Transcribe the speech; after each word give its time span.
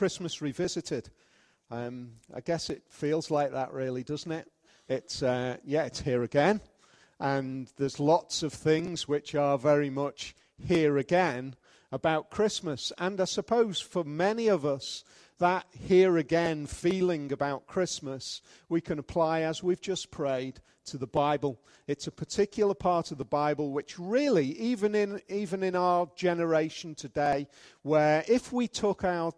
Christmas 0.00 0.40
Revisited. 0.40 1.10
Um, 1.70 2.12
I 2.34 2.40
guess 2.40 2.70
it 2.70 2.84
feels 2.88 3.30
like 3.30 3.52
that, 3.52 3.70
really, 3.70 4.02
doesn't 4.02 4.32
it? 4.32 4.50
It's, 4.88 5.22
uh, 5.22 5.58
yeah, 5.62 5.84
it's 5.84 6.00
here 6.00 6.22
again. 6.22 6.62
And 7.18 7.70
there's 7.76 8.00
lots 8.00 8.42
of 8.42 8.54
things 8.54 9.06
which 9.06 9.34
are 9.34 9.58
very 9.58 9.90
much 9.90 10.34
here 10.66 10.96
again 10.96 11.54
about 11.92 12.30
Christmas. 12.30 12.94
And 12.96 13.20
I 13.20 13.26
suppose 13.26 13.78
for 13.78 14.02
many 14.02 14.48
of 14.48 14.64
us, 14.64 15.04
that 15.40 15.66
here 15.72 16.18
again 16.18 16.66
feeling 16.66 17.32
about 17.32 17.66
Christmas 17.66 18.42
we 18.68 18.80
can 18.80 18.98
apply, 18.98 19.40
as 19.40 19.62
we've 19.62 19.80
just 19.80 20.10
prayed, 20.10 20.60
to 20.84 20.98
the 20.98 21.06
Bible. 21.06 21.58
It's 21.86 22.06
a 22.06 22.12
particular 22.12 22.74
part 22.74 23.10
of 23.10 23.18
the 23.18 23.24
Bible 23.24 23.72
which 23.72 23.98
really, 23.98 24.46
even 24.58 24.94
in, 24.94 25.20
even 25.28 25.62
in 25.62 25.74
our 25.74 26.08
generation 26.14 26.94
today, 26.94 27.48
where 27.82 28.22
if 28.28 28.52
we 28.52 28.68
took, 28.68 29.02
our, 29.02 29.32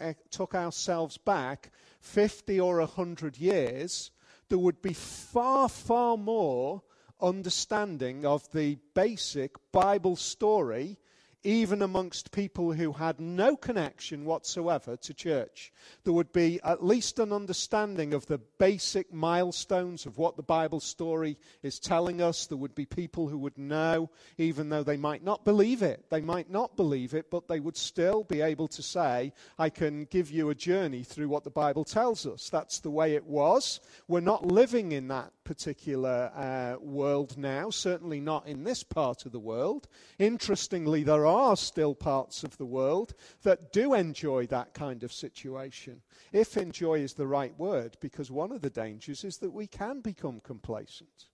eh, 0.00 0.14
took 0.30 0.54
ourselves 0.54 1.18
back 1.18 1.72
50 2.00 2.60
or 2.60 2.78
100 2.78 3.36
years, 3.36 4.12
there 4.48 4.58
would 4.58 4.80
be 4.80 4.92
far, 4.92 5.68
far 5.68 6.16
more 6.16 6.82
understanding 7.20 8.24
of 8.24 8.50
the 8.52 8.78
basic 8.94 9.56
Bible 9.72 10.14
story 10.14 10.98
even 11.44 11.82
amongst 11.82 12.32
people 12.32 12.72
who 12.72 12.92
had 12.92 13.20
no 13.20 13.56
connection 13.56 14.24
whatsoever 14.24 14.96
to 14.96 15.14
church. 15.14 15.72
There 16.04 16.12
would 16.12 16.32
be 16.32 16.60
at 16.64 16.84
least 16.84 17.18
an 17.18 17.32
understanding 17.32 18.12
of 18.12 18.26
the 18.26 18.38
basic 18.58 19.12
milestones 19.12 20.04
of 20.04 20.18
what 20.18 20.36
the 20.36 20.42
Bible 20.42 20.80
story 20.80 21.38
is 21.62 21.78
telling 21.78 22.20
us. 22.20 22.46
There 22.46 22.58
would 22.58 22.74
be 22.74 22.86
people 22.86 23.28
who 23.28 23.38
would 23.38 23.56
know, 23.56 24.10
even 24.36 24.68
though 24.68 24.82
they 24.82 24.96
might 24.96 25.22
not 25.22 25.44
believe 25.44 25.82
it. 25.82 26.10
They 26.10 26.20
might 26.20 26.50
not 26.50 26.76
believe 26.76 27.14
it, 27.14 27.30
but 27.30 27.46
they 27.46 27.60
would 27.60 27.76
still 27.76 28.24
be 28.24 28.40
able 28.40 28.68
to 28.68 28.82
say, 28.82 29.32
I 29.58 29.70
can 29.70 30.04
give 30.04 30.30
you 30.30 30.50
a 30.50 30.54
journey 30.54 31.04
through 31.04 31.28
what 31.28 31.44
the 31.44 31.50
Bible 31.50 31.84
tells 31.84 32.26
us. 32.26 32.50
That's 32.50 32.80
the 32.80 32.90
way 32.90 33.14
it 33.14 33.24
was. 33.24 33.80
We're 34.08 34.20
not 34.20 34.46
living 34.46 34.92
in 34.92 35.08
that 35.08 35.32
particular 35.44 36.30
uh, 36.34 36.78
world 36.80 37.38
now, 37.38 37.70
certainly 37.70 38.20
not 38.20 38.46
in 38.46 38.64
this 38.64 38.82
part 38.82 39.24
of 39.24 39.32
the 39.32 39.38
world. 39.38 39.88
Interestingly, 40.18 41.04
there 41.04 41.26
are 41.28 41.56
still 41.56 41.94
parts 41.94 42.42
of 42.42 42.56
the 42.56 42.66
world 42.66 43.14
that 43.42 43.72
do 43.72 43.94
enjoy 43.94 44.46
that 44.46 44.74
kind 44.74 45.02
of 45.02 45.12
situation. 45.12 46.02
If 46.32 46.56
enjoy 46.56 47.00
is 47.00 47.14
the 47.14 47.26
right 47.26 47.56
word, 47.58 47.96
because 48.00 48.30
one 48.30 48.52
of 48.52 48.62
the 48.62 48.70
dangers 48.70 49.24
is 49.24 49.38
that 49.38 49.52
we 49.52 49.66
can 49.66 50.00
become 50.00 50.40
complacent. 50.40 51.28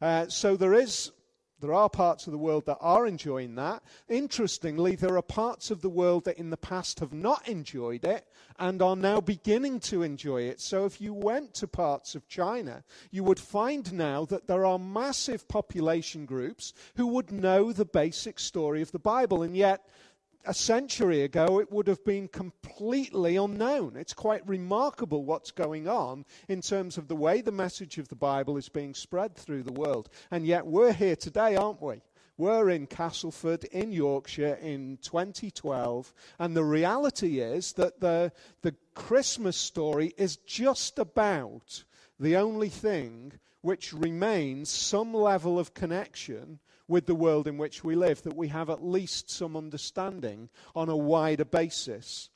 Uh, 0.00 0.28
so 0.28 0.56
there 0.56 0.74
is 0.74 1.12
there 1.60 1.72
are 1.72 1.88
parts 1.88 2.26
of 2.26 2.32
the 2.32 2.38
world 2.38 2.66
that 2.66 2.78
are 2.80 3.06
enjoying 3.06 3.54
that. 3.54 3.82
Interestingly, 4.08 4.96
there 4.96 5.16
are 5.16 5.22
parts 5.22 5.70
of 5.70 5.80
the 5.80 5.88
world 5.88 6.24
that 6.24 6.38
in 6.38 6.50
the 6.50 6.56
past 6.56 7.00
have 7.00 7.12
not 7.12 7.48
enjoyed 7.48 8.04
it 8.04 8.26
and 8.58 8.82
are 8.82 8.96
now 8.96 9.20
beginning 9.20 9.80
to 9.80 10.02
enjoy 10.02 10.42
it. 10.42 10.60
So 10.60 10.84
if 10.84 11.00
you 11.00 11.14
went 11.14 11.54
to 11.54 11.66
parts 11.66 12.14
of 12.14 12.28
China, 12.28 12.84
you 13.10 13.24
would 13.24 13.40
find 13.40 13.92
now 13.92 14.24
that 14.26 14.46
there 14.46 14.66
are 14.66 14.78
massive 14.78 15.48
population 15.48 16.26
groups 16.26 16.74
who 16.96 17.06
would 17.08 17.32
know 17.32 17.72
the 17.72 17.84
basic 17.84 18.38
story 18.38 18.82
of 18.82 18.92
the 18.92 18.98
Bible. 18.98 19.42
And 19.42 19.56
yet, 19.56 19.88
a 20.46 20.54
century 20.54 21.22
ago, 21.22 21.60
it 21.60 21.72
would 21.72 21.86
have 21.86 22.04
been 22.04 22.28
completely 22.28 23.36
unknown. 23.36 23.96
It's 23.96 24.12
quite 24.12 24.46
remarkable 24.46 25.24
what's 25.24 25.50
going 25.50 25.88
on 25.88 26.24
in 26.48 26.60
terms 26.60 26.98
of 26.98 27.08
the 27.08 27.16
way 27.16 27.40
the 27.40 27.52
message 27.52 27.98
of 27.98 28.08
the 28.08 28.16
Bible 28.16 28.56
is 28.56 28.68
being 28.68 28.94
spread 28.94 29.34
through 29.34 29.62
the 29.62 29.72
world. 29.72 30.08
And 30.30 30.46
yet, 30.46 30.66
we're 30.66 30.92
here 30.92 31.16
today, 31.16 31.56
aren't 31.56 31.82
we? 31.82 32.02
We're 32.36 32.70
in 32.70 32.88
Castleford 32.88 33.64
in 33.64 33.92
Yorkshire 33.92 34.58
in 34.60 34.98
2012, 35.02 36.12
and 36.40 36.56
the 36.56 36.64
reality 36.64 37.38
is 37.38 37.74
that 37.74 38.00
the, 38.00 38.32
the 38.62 38.74
Christmas 38.94 39.56
story 39.56 40.14
is 40.16 40.36
just 40.38 40.98
about 40.98 41.84
the 42.18 42.36
only 42.36 42.68
thing 42.68 43.34
which 43.60 43.92
remains 43.92 44.68
some 44.68 45.14
level 45.14 45.58
of 45.60 45.74
connection 45.74 46.58
with 46.88 47.06
the 47.06 47.14
world 47.14 47.46
in 47.46 47.58
which 47.58 47.82
we 47.82 47.94
live, 47.94 48.22
that 48.22 48.36
we 48.36 48.48
have 48.48 48.70
at 48.70 48.84
least 48.84 49.30
some 49.30 49.56
understanding 49.56 50.48
on 50.74 50.88
a 50.88 50.96
wider 50.96 51.44
basis. 51.44 52.30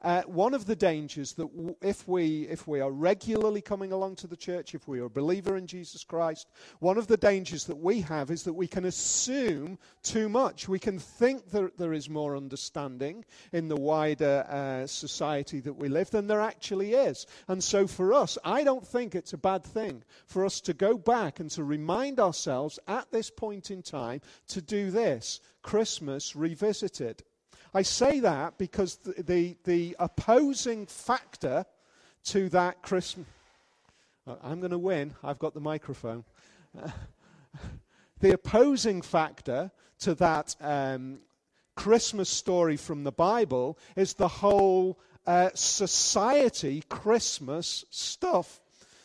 Uh, 0.00 0.22
one 0.22 0.54
of 0.54 0.64
the 0.64 0.76
dangers 0.76 1.32
that 1.32 1.52
w- 1.56 1.74
if, 1.82 2.06
we, 2.06 2.42
if 2.42 2.68
we 2.68 2.80
are 2.80 2.90
regularly 2.90 3.60
coming 3.60 3.90
along 3.90 4.14
to 4.14 4.28
the 4.28 4.36
church, 4.36 4.72
if 4.72 4.86
we 4.86 5.00
are 5.00 5.06
a 5.06 5.10
believer 5.10 5.56
in 5.56 5.66
Jesus 5.66 6.04
Christ, 6.04 6.48
one 6.78 6.98
of 6.98 7.08
the 7.08 7.16
dangers 7.16 7.64
that 7.64 7.78
we 7.78 8.00
have 8.02 8.30
is 8.30 8.44
that 8.44 8.52
we 8.52 8.68
can 8.68 8.84
assume 8.84 9.76
too 10.04 10.28
much. 10.28 10.68
We 10.68 10.78
can 10.78 11.00
think 11.00 11.50
that 11.50 11.76
there 11.78 11.92
is 11.92 12.08
more 12.08 12.36
understanding 12.36 13.24
in 13.52 13.66
the 13.66 13.76
wider 13.76 14.46
uh, 14.48 14.86
society 14.86 15.58
that 15.60 15.74
we 15.74 15.88
live 15.88 16.10
than 16.10 16.28
there 16.28 16.40
actually 16.40 16.94
is. 16.94 17.26
And 17.48 17.62
so 17.62 17.88
for 17.88 18.12
us, 18.14 18.38
I 18.44 18.62
don't 18.62 18.86
think 18.86 19.16
it's 19.16 19.32
a 19.32 19.38
bad 19.38 19.64
thing 19.64 20.04
for 20.26 20.44
us 20.44 20.60
to 20.60 20.74
go 20.74 20.96
back 20.96 21.40
and 21.40 21.50
to 21.52 21.64
remind 21.64 22.20
ourselves 22.20 22.78
at 22.86 23.10
this 23.10 23.30
point 23.30 23.72
in 23.72 23.82
time 23.82 24.20
to 24.48 24.62
do 24.62 24.92
this 24.92 25.40
Christmas 25.62 26.36
revisited. 26.36 27.24
I 27.74 27.82
say 27.82 28.20
that 28.20 28.58
because 28.58 28.96
the, 28.96 29.22
the, 29.22 29.56
the 29.64 29.96
opposing 29.98 30.86
factor 30.86 31.66
to 32.24 32.48
that 32.50 32.82
Christmas. 32.82 33.26
I'm 34.42 34.60
going 34.60 34.72
to 34.72 34.78
win. 34.78 35.14
I've 35.22 35.38
got 35.38 35.54
the 35.54 35.60
microphone. 35.60 36.24
the 38.20 38.32
opposing 38.32 39.02
factor 39.02 39.70
to 40.00 40.14
that 40.16 40.54
um, 40.60 41.20
Christmas 41.76 42.28
story 42.28 42.76
from 42.76 43.04
the 43.04 43.12
Bible 43.12 43.78
is 43.96 44.14
the 44.14 44.28
whole 44.28 44.98
uh, 45.26 45.50
society 45.54 46.82
Christmas 46.88 47.84
stuff. 47.90 48.60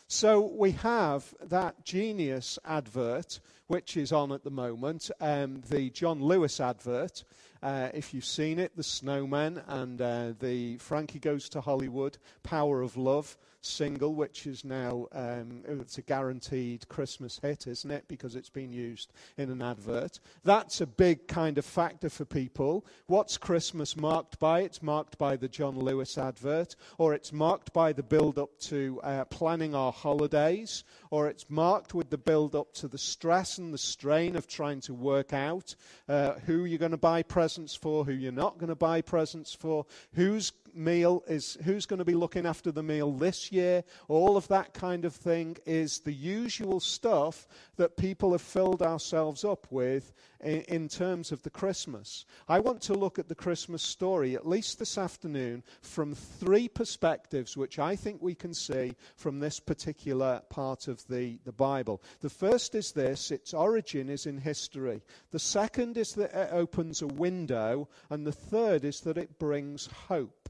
So 0.06 0.40
we 0.40 0.72
have 0.72 1.34
that 1.42 1.84
genius 1.84 2.58
advert, 2.64 3.40
which 3.66 3.96
is 3.96 4.12
on 4.12 4.32
at 4.32 4.44
the 4.44 4.50
moment, 4.50 5.10
um, 5.20 5.62
the 5.70 5.90
John 5.90 6.22
Lewis 6.22 6.60
advert, 6.60 7.24
uh, 7.62 7.88
if 7.94 8.12
you've 8.12 8.24
seen 8.24 8.58
it, 8.58 8.76
The 8.76 8.82
Snowman 8.82 9.62
and 9.66 10.00
uh, 10.00 10.32
the 10.38 10.76
Frankie 10.78 11.18
Goes 11.18 11.48
to 11.50 11.60
Hollywood, 11.60 12.18
Power 12.42 12.82
of 12.82 12.96
Love 12.96 13.38
single, 13.64 14.14
which 14.14 14.46
is 14.46 14.64
now 14.64 15.06
um, 15.12 15.62
it's 15.66 15.98
a 15.98 16.02
guaranteed 16.02 16.88
Christmas 16.88 17.38
hit, 17.40 17.66
isn't 17.66 17.90
it? 17.90 18.06
Because 18.08 18.36
it's 18.36 18.50
been 18.50 18.72
used 18.72 19.12
in 19.36 19.50
an 19.50 19.62
advert. 19.62 20.20
That's 20.44 20.80
a 20.80 20.86
big 20.86 21.26
kind 21.28 21.58
of 21.58 21.64
factor 21.64 22.08
for 22.08 22.24
people. 22.24 22.84
What's 23.06 23.36
Christmas 23.36 23.96
marked 23.96 24.38
by? 24.38 24.60
It's 24.60 24.82
marked 24.82 25.18
by 25.18 25.36
the 25.36 25.48
John 25.48 25.78
Lewis 25.78 26.18
advert, 26.18 26.76
or 26.98 27.14
it's 27.14 27.32
marked 27.32 27.72
by 27.72 27.92
the 27.92 28.02
build 28.02 28.38
up 28.38 28.58
to 28.60 29.00
uh, 29.02 29.24
planning 29.26 29.74
our 29.74 29.92
holidays, 29.92 30.84
or 31.10 31.28
it's 31.28 31.48
marked 31.48 31.94
with 31.94 32.10
the 32.10 32.18
build 32.18 32.54
up 32.54 32.72
to 32.74 32.88
the 32.88 32.98
stress 32.98 33.58
and 33.58 33.72
the 33.72 33.78
strain 33.78 34.36
of 34.36 34.46
trying 34.46 34.80
to 34.82 34.94
work 34.94 35.32
out 35.32 35.74
uh, 36.08 36.34
who 36.46 36.64
you're 36.64 36.78
going 36.78 36.90
to 36.90 36.96
buy 36.96 37.22
presents 37.22 37.74
for, 37.74 38.04
who 38.04 38.12
you're 38.12 38.32
not 38.32 38.58
going 38.58 38.68
to 38.68 38.74
buy 38.74 39.00
presents 39.00 39.54
for, 39.54 39.86
who's 40.14 40.52
meal 40.74 41.22
is 41.26 41.56
who's 41.64 41.86
going 41.86 41.98
to 41.98 42.04
be 42.04 42.14
looking 42.14 42.46
after 42.46 42.72
the 42.72 42.82
meal 42.82 43.12
this 43.12 43.52
year. 43.52 43.84
All 44.08 44.36
of 44.36 44.48
that 44.48 44.74
kind 44.74 45.04
of 45.04 45.14
thing 45.14 45.56
is 45.66 46.00
the 46.00 46.12
usual 46.12 46.80
stuff 46.80 47.46
that 47.76 47.96
people 47.96 48.32
have 48.32 48.42
filled 48.42 48.82
ourselves 48.82 49.44
up 49.44 49.66
with 49.70 50.12
in, 50.40 50.62
in 50.62 50.88
terms 50.88 51.32
of 51.32 51.42
the 51.42 51.50
Christmas. 51.50 52.26
I 52.48 52.60
want 52.60 52.80
to 52.82 52.94
look 52.94 53.18
at 53.18 53.28
the 53.28 53.34
Christmas 53.34 53.82
story, 53.82 54.34
at 54.34 54.46
least 54.46 54.78
this 54.78 54.98
afternoon, 54.98 55.62
from 55.82 56.14
three 56.14 56.68
perspectives, 56.68 57.56
which 57.56 57.78
I 57.78 57.96
think 57.96 58.20
we 58.20 58.34
can 58.34 58.54
see 58.54 58.94
from 59.16 59.40
this 59.40 59.60
particular 59.60 60.42
part 60.50 60.88
of 60.88 61.06
the, 61.08 61.38
the 61.44 61.52
Bible. 61.52 62.02
The 62.20 62.30
first 62.30 62.74
is 62.74 62.92
this 62.92 63.30
its 63.30 63.54
origin 63.54 64.08
is 64.08 64.26
in 64.26 64.38
history. 64.38 65.02
The 65.30 65.38
second 65.38 65.96
is 65.96 66.12
that 66.14 66.34
it 66.34 66.48
opens 66.52 67.02
a 67.02 67.06
window. 67.06 67.88
And 68.10 68.26
the 68.26 68.32
third 68.32 68.84
is 68.84 69.00
that 69.00 69.18
it 69.18 69.38
brings 69.38 69.86
hope. 69.86 70.48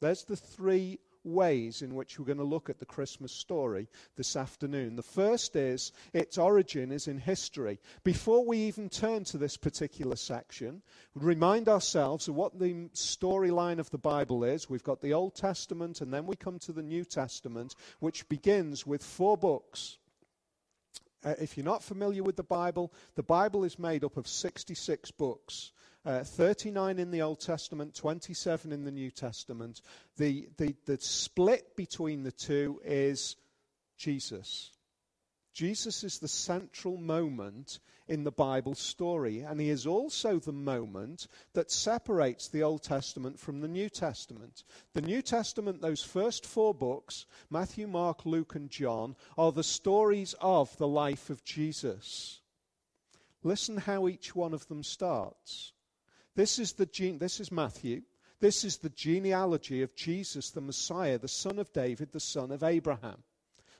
There's 0.00 0.24
the 0.24 0.36
three 0.36 0.98
ways 1.24 1.82
in 1.82 1.94
which 1.94 2.18
we're 2.18 2.24
going 2.24 2.38
to 2.38 2.44
look 2.44 2.70
at 2.70 2.78
the 2.78 2.86
Christmas 2.86 3.32
story 3.32 3.88
this 4.16 4.36
afternoon. 4.36 4.96
The 4.96 5.02
first 5.02 5.56
is 5.56 5.92
its 6.12 6.38
origin 6.38 6.92
is 6.92 7.08
in 7.08 7.18
history. 7.18 7.78
Before 8.04 8.44
we 8.44 8.58
even 8.58 8.88
turn 8.88 9.24
to 9.24 9.38
this 9.38 9.56
particular 9.56 10.16
section, 10.16 10.82
remind 11.14 11.68
ourselves 11.68 12.28
of 12.28 12.34
what 12.34 12.58
the 12.58 12.88
storyline 12.94 13.78
of 13.78 13.90
the 13.90 13.98
Bible 13.98 14.44
is. 14.44 14.70
We've 14.70 14.82
got 14.82 15.00
the 15.00 15.12
Old 15.12 15.34
Testament, 15.34 16.00
and 16.00 16.12
then 16.12 16.26
we 16.26 16.36
come 16.36 16.58
to 16.60 16.72
the 16.72 16.82
New 16.82 17.04
Testament, 17.04 17.74
which 17.98 18.28
begins 18.28 18.86
with 18.86 19.04
four 19.04 19.36
books. 19.36 19.98
Uh, 21.22 21.34
if 21.38 21.56
you're 21.56 21.64
not 21.64 21.82
familiar 21.82 22.22
with 22.22 22.36
the 22.36 22.42
Bible, 22.42 22.92
the 23.14 23.22
Bible 23.22 23.64
is 23.64 23.78
made 23.78 24.04
up 24.04 24.16
of 24.16 24.26
66 24.26 25.10
books. 25.10 25.72
Uh, 26.02 26.24
39 26.24 26.98
in 26.98 27.10
the 27.10 27.20
Old 27.20 27.40
Testament, 27.40 27.94
27 27.94 28.72
in 28.72 28.84
the 28.84 28.90
New 28.90 29.10
Testament. 29.10 29.82
The, 30.16 30.48
the, 30.56 30.74
the 30.86 30.96
split 30.98 31.76
between 31.76 32.22
the 32.22 32.32
two 32.32 32.80
is 32.82 33.36
Jesus. 33.98 34.70
Jesus 35.52 36.02
is 36.02 36.18
the 36.18 36.28
central 36.28 36.96
moment 36.96 37.80
in 38.08 38.24
the 38.24 38.32
Bible 38.32 38.74
story, 38.74 39.40
and 39.40 39.60
he 39.60 39.68
is 39.68 39.86
also 39.86 40.38
the 40.38 40.52
moment 40.52 41.26
that 41.52 41.70
separates 41.70 42.48
the 42.48 42.62
Old 42.62 42.82
Testament 42.82 43.38
from 43.38 43.60
the 43.60 43.68
New 43.68 43.90
Testament. 43.90 44.64
The 44.94 45.02
New 45.02 45.20
Testament, 45.20 45.82
those 45.82 46.02
first 46.02 46.46
four 46.46 46.72
books 46.72 47.26
Matthew, 47.50 47.86
Mark, 47.86 48.24
Luke, 48.24 48.54
and 48.54 48.70
John 48.70 49.16
are 49.36 49.52
the 49.52 49.62
stories 49.62 50.34
of 50.40 50.74
the 50.78 50.88
life 50.88 51.28
of 51.28 51.44
Jesus. 51.44 52.40
Listen 53.42 53.76
how 53.76 54.08
each 54.08 54.34
one 54.34 54.54
of 54.54 54.66
them 54.68 54.82
starts. 54.82 55.72
This 56.36 56.58
is, 56.58 56.72
the 56.72 56.86
gene- 56.86 57.18
this 57.18 57.40
is 57.40 57.50
Matthew. 57.52 58.02
This 58.40 58.64
is 58.64 58.78
the 58.78 58.90
genealogy 58.90 59.82
of 59.82 59.94
Jesus, 59.94 60.50
the 60.50 60.60
Messiah, 60.60 61.18
the 61.18 61.28
son 61.28 61.58
of 61.58 61.72
David, 61.72 62.12
the 62.12 62.20
son 62.20 62.50
of 62.50 62.62
Abraham. 62.62 63.22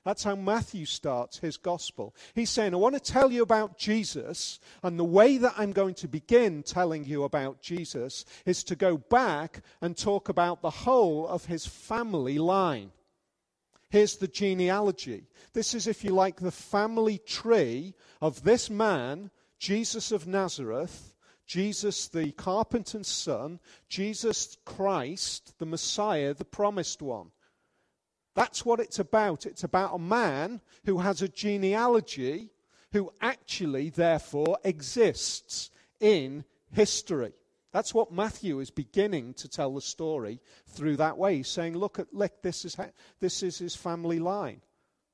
That's 0.03 0.23
how 0.23 0.35
Matthew 0.35 0.85
starts 0.85 1.37
his 1.39 1.57
gospel. 1.57 2.15
He's 2.33 2.49
saying, 2.49 2.73
I 2.73 2.77
want 2.77 2.95
to 2.95 2.99
tell 2.99 3.31
you 3.31 3.43
about 3.43 3.77
Jesus, 3.77 4.59
and 4.81 4.97
the 4.97 5.03
way 5.03 5.37
that 5.37 5.53
I'm 5.57 5.71
going 5.71 5.93
to 5.95 6.07
begin 6.07 6.63
telling 6.63 7.05
you 7.05 7.23
about 7.23 7.61
Jesus 7.61 8.25
is 8.45 8.63
to 8.65 8.75
go 8.75 8.97
back 8.97 9.61
and 9.79 9.95
talk 9.95 10.27
about 10.29 10.61
the 10.61 10.71
whole 10.71 11.27
of 11.27 11.45
his 11.45 11.67
family 11.67 12.39
line. 12.39 12.91
Here's 13.91 14.17
the 14.17 14.27
genealogy. 14.27 15.27
This 15.53 15.75
is, 15.75 15.85
if 15.85 16.03
you 16.03 16.11
like, 16.11 16.39
the 16.39 16.51
family 16.51 17.19
tree 17.19 17.93
of 18.21 18.43
this 18.43 18.69
man, 18.69 19.29
Jesus 19.59 20.11
of 20.11 20.25
Nazareth, 20.25 21.10
Jesus 21.51 22.07
the 22.07 22.31
carpenter's 22.31 23.09
son, 23.09 23.59
Jesus 23.89 24.57
Christ, 24.63 25.53
the 25.59 25.65
Messiah, 25.65 26.33
the 26.33 26.45
promised 26.45 27.01
one. 27.01 27.31
That's 28.35 28.65
what 28.65 28.79
it's 28.79 28.99
about. 28.99 29.45
It's 29.45 29.65
about 29.65 29.93
a 29.93 29.99
man 29.99 30.61
who 30.85 30.99
has 30.99 31.21
a 31.21 31.27
genealogy 31.27 32.51
who 32.93 33.11
actually, 33.19 33.89
therefore, 33.89 34.59
exists 34.63 35.71
in 35.99 36.45
history. 36.71 37.33
That's 37.73 37.93
what 37.93 38.13
Matthew 38.13 38.61
is 38.61 38.71
beginning 38.71 39.33
to 39.33 39.49
tell 39.49 39.73
the 39.73 39.81
story 39.81 40.39
through 40.67 40.95
that 40.97 41.17
way. 41.17 41.35
He's 41.35 41.49
saying, 41.49 41.75
look, 41.75 41.99
at, 41.99 42.13
look 42.13 42.41
this, 42.41 42.63
is, 42.63 42.77
this 43.19 43.43
is 43.43 43.57
his 43.57 43.75
family 43.75 44.19
line. 44.19 44.61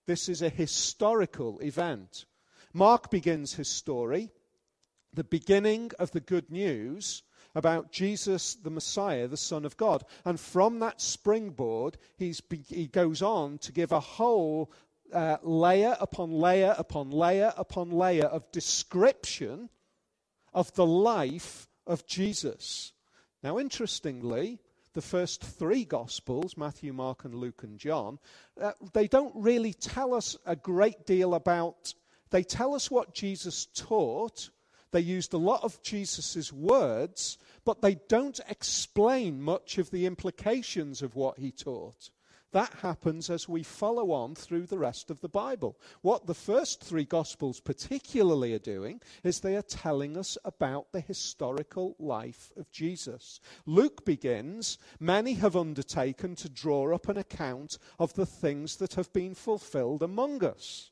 This 0.06 0.30
is 0.30 0.44
a 0.44 0.50
historical 0.50 1.58
event. 1.62 2.26
Mark 2.74 3.10
begins 3.10 3.56
his 3.56 3.70
story, 3.70 4.30
the 5.18 5.24
beginning 5.24 5.92
of 5.98 6.12
the 6.12 6.20
good 6.20 6.50
news 6.52 7.24
about 7.56 7.92
Jesus, 7.92 8.54
the 8.54 8.70
Messiah, 8.70 9.28
the 9.28 9.36
Son 9.36 9.66
of 9.66 9.76
God. 9.76 10.04
And 10.24 10.40
from 10.40 10.80
that 10.80 11.02
springboard, 11.02 11.98
he 12.18 12.90
goes 12.92 13.24
on 13.24 13.58
to 13.60 13.72
give 13.72 13.92
a 13.92 14.00
whole 14.00 14.72
uh, 15.12 15.38
layer 15.42 15.98
upon 16.00 16.32
layer 16.32 16.76
upon 16.78 17.10
layer 17.10 17.54
upon 17.58 17.90
layer 17.90 18.26
of 18.26 18.52
description 18.52 19.70
of 20.54 20.72
the 20.76 20.86
life 20.86 21.68
of 21.88 22.06
Jesus. 22.06 22.92
Now, 23.42 23.58
interestingly, 23.58 24.60
the 24.94 25.02
first 25.02 25.44
three 25.44 25.86
Gospels, 25.86 26.58
Matthew, 26.58 26.94
Mark, 26.94 27.26
and 27.26 27.34
Luke, 27.34 27.64
and 27.64 27.80
John, 27.80 28.20
uh, 28.62 28.74
they 28.94 29.08
don't 29.08 29.34
really 29.36 29.74
tell 29.74 30.14
us 30.14 30.38
a 30.46 30.56
great 30.56 31.06
deal 31.06 31.34
about, 31.34 31.94
they 32.30 32.44
tell 32.44 32.76
us 32.76 32.92
what 32.92 33.16
Jesus 33.16 33.68
taught. 33.74 34.50
They 34.92 35.02
used 35.02 35.34
a 35.34 35.38
lot 35.38 35.64
of 35.64 35.82
Jesus' 35.82 36.54
words, 36.54 37.38
but 37.66 37.82
they 37.82 37.96
don't 38.08 38.40
explain 38.50 39.42
much 39.42 39.78
of 39.78 39.92
the 39.92 40.06
implications 40.06 41.02
of 41.02 41.16
what 41.16 41.40
he 41.40 41.52
taught. 41.52 42.10
That 42.52 42.72
happens 42.82 43.30
as 43.30 43.50
we 43.50 43.62
follow 43.62 44.12
on 44.12 44.34
through 44.34 44.68
the 44.68 44.78
rest 44.78 45.12
of 45.12 45.20
the 45.20 45.28
Bible. 45.28 45.78
What 46.02 46.28
the 46.28 46.34
first 46.34 46.82
three 46.82 47.04
Gospels 47.04 47.60
particularly 47.60 48.54
are 48.54 48.60
doing 48.60 49.02
is 49.22 49.42
they 49.42 49.58
are 49.58 49.62
telling 49.62 50.18
us 50.18 50.38
about 50.46 50.94
the 50.94 51.02
historical 51.02 51.96
life 52.00 52.54
of 52.56 52.72
Jesus. 52.72 53.42
Luke 53.66 54.06
begins, 54.06 54.78
Many 55.00 55.34
have 55.34 55.58
undertaken 55.58 56.36
to 56.36 56.50
draw 56.50 56.96
up 56.96 57.10
an 57.10 57.18
account 57.18 57.78
of 58.00 58.14
the 58.14 58.26
things 58.26 58.78
that 58.78 58.94
have 58.94 59.12
been 59.12 59.36
fulfilled 59.36 60.02
among 60.02 60.44
us. 60.44 60.92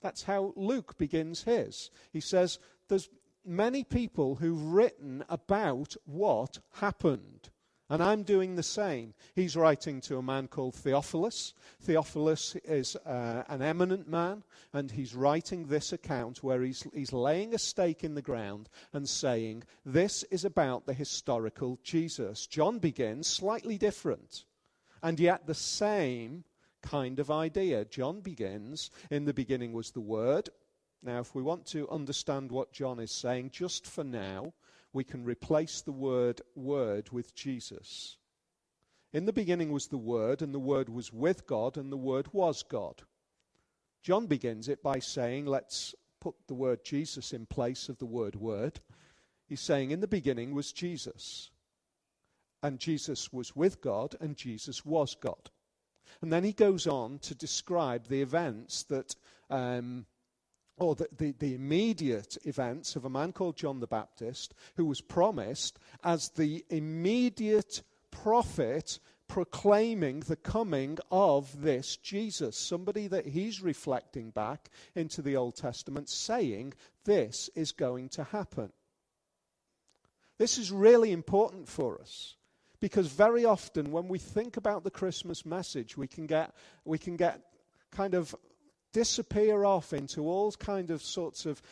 That's 0.00 0.24
how 0.24 0.52
Luke 0.56 0.98
begins 0.98 1.44
his. 1.44 1.90
He 2.12 2.20
says, 2.20 2.58
There's 2.88 3.08
many 3.44 3.84
people 3.84 4.36
who've 4.36 4.62
written 4.62 5.24
about 5.28 5.96
what 6.04 6.58
happened. 6.74 7.50
And 7.90 8.02
I'm 8.02 8.22
doing 8.22 8.54
the 8.54 8.62
same. 8.62 9.14
He's 9.34 9.56
writing 9.56 10.02
to 10.02 10.18
a 10.18 10.22
man 10.22 10.46
called 10.48 10.74
Theophilus. 10.74 11.54
Theophilus 11.80 12.54
is 12.64 12.96
uh, 12.96 13.44
an 13.48 13.62
eminent 13.62 14.06
man, 14.06 14.42
and 14.74 14.90
he's 14.90 15.14
writing 15.14 15.64
this 15.64 15.94
account 15.94 16.42
where 16.42 16.60
he's, 16.62 16.86
he's 16.92 17.14
laying 17.14 17.54
a 17.54 17.58
stake 17.58 18.04
in 18.04 18.14
the 18.14 18.20
ground 18.20 18.68
and 18.92 19.08
saying, 19.08 19.62
This 19.86 20.22
is 20.24 20.44
about 20.44 20.84
the 20.84 20.92
historical 20.92 21.78
Jesus. 21.82 22.46
John 22.46 22.78
begins 22.78 23.26
slightly 23.26 23.78
different, 23.78 24.44
and 25.02 25.18
yet 25.18 25.46
the 25.46 25.54
same 25.54 26.44
kind 26.82 27.18
of 27.18 27.30
idea. 27.30 27.86
John 27.86 28.20
begins, 28.20 28.90
In 29.10 29.24
the 29.24 29.32
beginning 29.32 29.72
was 29.72 29.92
the 29.92 30.00
Word, 30.00 30.50
now, 31.02 31.20
if 31.20 31.34
we 31.34 31.42
want 31.42 31.66
to 31.66 31.88
understand 31.90 32.50
what 32.50 32.72
John 32.72 32.98
is 32.98 33.12
saying, 33.12 33.50
just 33.50 33.86
for 33.86 34.04
now, 34.04 34.52
we 34.92 35.04
can 35.04 35.24
replace 35.24 35.80
the 35.80 35.92
word 35.92 36.40
word 36.54 37.10
with 37.10 37.34
Jesus. 37.34 38.16
In 39.12 39.24
the 39.24 39.32
beginning 39.32 39.72
was 39.72 39.86
the 39.86 39.96
Word, 39.96 40.42
and 40.42 40.52
the 40.52 40.58
Word 40.58 40.90
was 40.90 41.12
with 41.12 41.46
God, 41.46 41.78
and 41.78 41.90
the 41.90 41.96
Word 41.96 42.28
was 42.32 42.62
God. 42.62 43.02
John 44.02 44.26
begins 44.26 44.68
it 44.68 44.82
by 44.82 44.98
saying, 44.98 45.46
let's 45.46 45.94
put 46.20 46.34
the 46.46 46.54
word 46.54 46.84
Jesus 46.84 47.32
in 47.32 47.46
place 47.46 47.88
of 47.88 47.98
the 47.98 48.06
word 48.06 48.36
word. 48.36 48.80
He's 49.48 49.60
saying, 49.60 49.90
in 49.90 50.00
the 50.00 50.08
beginning 50.08 50.54
was 50.54 50.72
Jesus. 50.72 51.50
And 52.62 52.78
Jesus 52.78 53.32
was 53.32 53.56
with 53.56 53.80
God, 53.80 54.14
and 54.20 54.36
Jesus 54.36 54.84
was 54.84 55.14
God. 55.14 55.50
And 56.20 56.32
then 56.32 56.44
he 56.44 56.52
goes 56.52 56.86
on 56.86 57.18
to 57.20 57.34
describe 57.34 58.08
the 58.08 58.20
events 58.20 58.82
that 58.84 59.14
um, 59.48 60.06
or 60.78 60.94
the, 60.94 61.08
the, 61.16 61.32
the, 61.38 61.54
immediate 61.54 62.36
events 62.44 62.96
of 62.96 63.04
a 63.04 63.10
man 63.10 63.32
called 63.32 63.56
John 63.56 63.80
the 63.80 63.86
Baptist, 63.86 64.54
who 64.76 64.86
was 64.86 65.00
promised 65.00 65.78
as 66.04 66.30
the 66.30 66.64
immediate 66.70 67.82
prophet 68.10 68.98
proclaiming 69.28 70.20
the 70.20 70.36
coming 70.36 70.98
of 71.12 71.60
this 71.60 71.96
Jesus. 71.96 72.56
Somebody 72.56 73.06
that 73.08 73.26
he's 73.26 73.60
reflecting 73.60 74.30
back 74.30 74.70
into 74.94 75.22
the 75.22 75.36
Old 75.36 75.56
Testament, 75.56 76.08
saying, 76.08 76.74
This 77.04 77.50
is 77.54 77.72
going 77.72 78.08
to 78.10 78.24
happen. 78.24 78.72
This 80.38 80.56
is 80.56 80.72
really 80.72 81.12
important 81.12 81.68
for 81.68 82.00
us. 82.00 82.36
Because 82.80 83.08
very 83.08 83.44
often 83.44 83.90
when 83.90 84.06
we 84.06 84.18
think 84.18 84.56
about 84.56 84.84
the 84.84 84.90
Christmas 84.90 85.44
message, 85.44 85.96
we 85.96 86.06
can 86.06 86.26
get, 86.26 86.54
we 86.84 86.96
can 86.96 87.16
get 87.16 87.40
kind 87.90 88.14
of 88.14 88.34
disappear 88.92 89.64
off 89.64 89.92
into 89.92 90.22
all 90.22 90.52
kind 90.52 90.90
of 90.90 91.02
sorts 91.02 91.46
of 91.46 91.62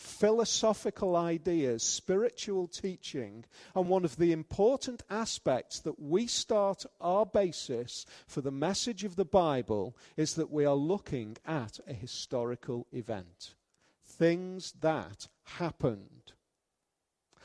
philosophical 0.00 1.14
ideas, 1.14 1.82
spiritual 1.82 2.66
teaching, 2.66 3.44
and 3.74 3.88
one 3.88 4.04
of 4.04 4.16
the 4.16 4.32
important 4.32 5.02
aspects 5.10 5.80
that 5.80 6.00
we 6.00 6.26
start 6.26 6.86
our 7.00 7.26
basis 7.26 8.06
for 8.26 8.40
the 8.40 8.50
message 8.50 9.04
of 9.04 9.16
the 9.16 9.24
Bible 9.24 9.94
is 10.16 10.34
that 10.34 10.50
we 10.50 10.64
are 10.64 10.74
looking 10.74 11.36
at 11.46 11.78
a 11.86 11.92
historical 11.92 12.86
event. 12.92 13.54
Things 14.02 14.72
that 14.80 15.28
happened. 15.44 16.32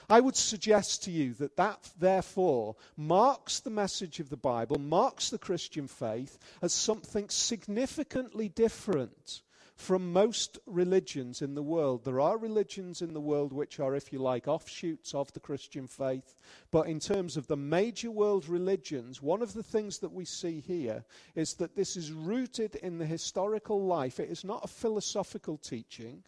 I 0.10 0.20
would 0.20 0.36
suggest 0.36 1.04
to 1.04 1.12
you 1.12 1.34
that 1.36 1.56
that, 1.58 1.90
therefore, 1.98 2.76
marks 2.96 3.60
the 3.60 3.70
message 3.70 4.20
of 4.20 4.30
the 4.30 4.38
Bible, 4.38 4.78
marks 4.78 5.30
the 5.30 5.38
Christian 5.38 5.88
faith 5.88 6.38
as 6.62 6.74
something 6.74 7.30
significantly 7.30 8.50
different 8.50 9.42
from 9.76 10.14
most 10.14 10.58
religions 10.66 11.42
in 11.42 11.54
the 11.54 11.64
world. 11.64 12.06
There 12.06 12.22
are 12.22 12.38
religions 12.38 13.02
in 13.02 13.14
the 13.14 13.20
world 13.20 13.52
which 13.52 13.80
are, 13.80 13.96
if 13.96 14.14
you 14.14 14.20
like, 14.20 14.48
offshoots 14.48 15.14
of 15.14 15.32
the 15.34 15.40
Christian 15.40 15.86
faith. 15.88 16.36
But 16.72 16.88
in 16.88 17.00
terms 17.00 17.36
of 17.36 17.48
the 17.48 17.58
major 17.58 18.10
world 18.10 18.48
religions, 18.48 19.22
one 19.22 19.42
of 19.42 19.54
the 19.54 19.64
things 19.64 20.00
that 20.00 20.14
we 20.14 20.24
see 20.26 20.62
here 20.62 21.04
is 21.36 21.56
that 21.56 21.76
this 21.76 21.98
is 21.98 22.12
rooted 22.12 22.76
in 22.76 22.98
the 22.98 23.06
historical 23.06 23.86
life. 23.86 24.20
It 24.20 24.30
is 24.30 24.46
not 24.46 24.64
a 24.64 24.70
philosophical 24.70 25.58
teaching. 25.58 26.24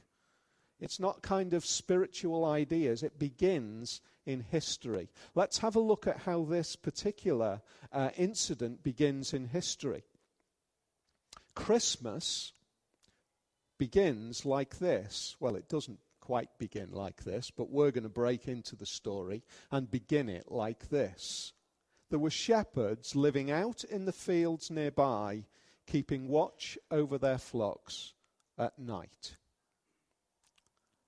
It's 0.79 0.99
not 0.99 1.21
kind 1.21 1.53
of 1.53 1.65
spiritual 1.65 2.45
ideas, 2.45 3.03
it 3.03 3.17
begins 3.17 4.01
in 4.25 4.41
history. 4.41 5.09
Let's 5.33 5.59
have 5.59 5.75
a 5.75 5.79
look 5.79 6.05
at 6.05 6.19
how 6.19 6.43
this 6.43 6.75
particular 6.75 7.61
uh, 7.91 8.09
incident 8.17 8.83
begins 8.83 9.33
in 9.33 9.47
history. 9.47 10.03
Christmas 11.55 12.51
begins 13.79 14.45
like 14.45 14.77
this. 14.77 15.35
Well, 15.39 15.55
it 15.55 15.67
doesn't 15.67 15.99
quite 16.19 16.49
begin 16.59 16.91
like 16.91 17.23
this, 17.23 17.49
but 17.49 17.71
we're 17.71 17.91
going 17.91 18.03
to 18.03 18.09
break 18.09 18.47
into 18.47 18.75
the 18.75 18.85
story 18.85 19.43
and 19.71 19.89
begin 19.89 20.29
it 20.29 20.51
like 20.51 20.89
this. 20.89 21.53
There 22.09 22.19
were 22.19 22.29
shepherds 22.29 23.15
living 23.15 23.49
out 23.49 23.83
in 23.83 24.05
the 24.05 24.13
fields 24.13 24.69
nearby, 24.69 25.45
keeping 25.87 26.27
watch 26.27 26.77
over 26.91 27.17
their 27.17 27.37
flocks 27.37 28.13
at 28.57 28.77
night. 28.77 29.37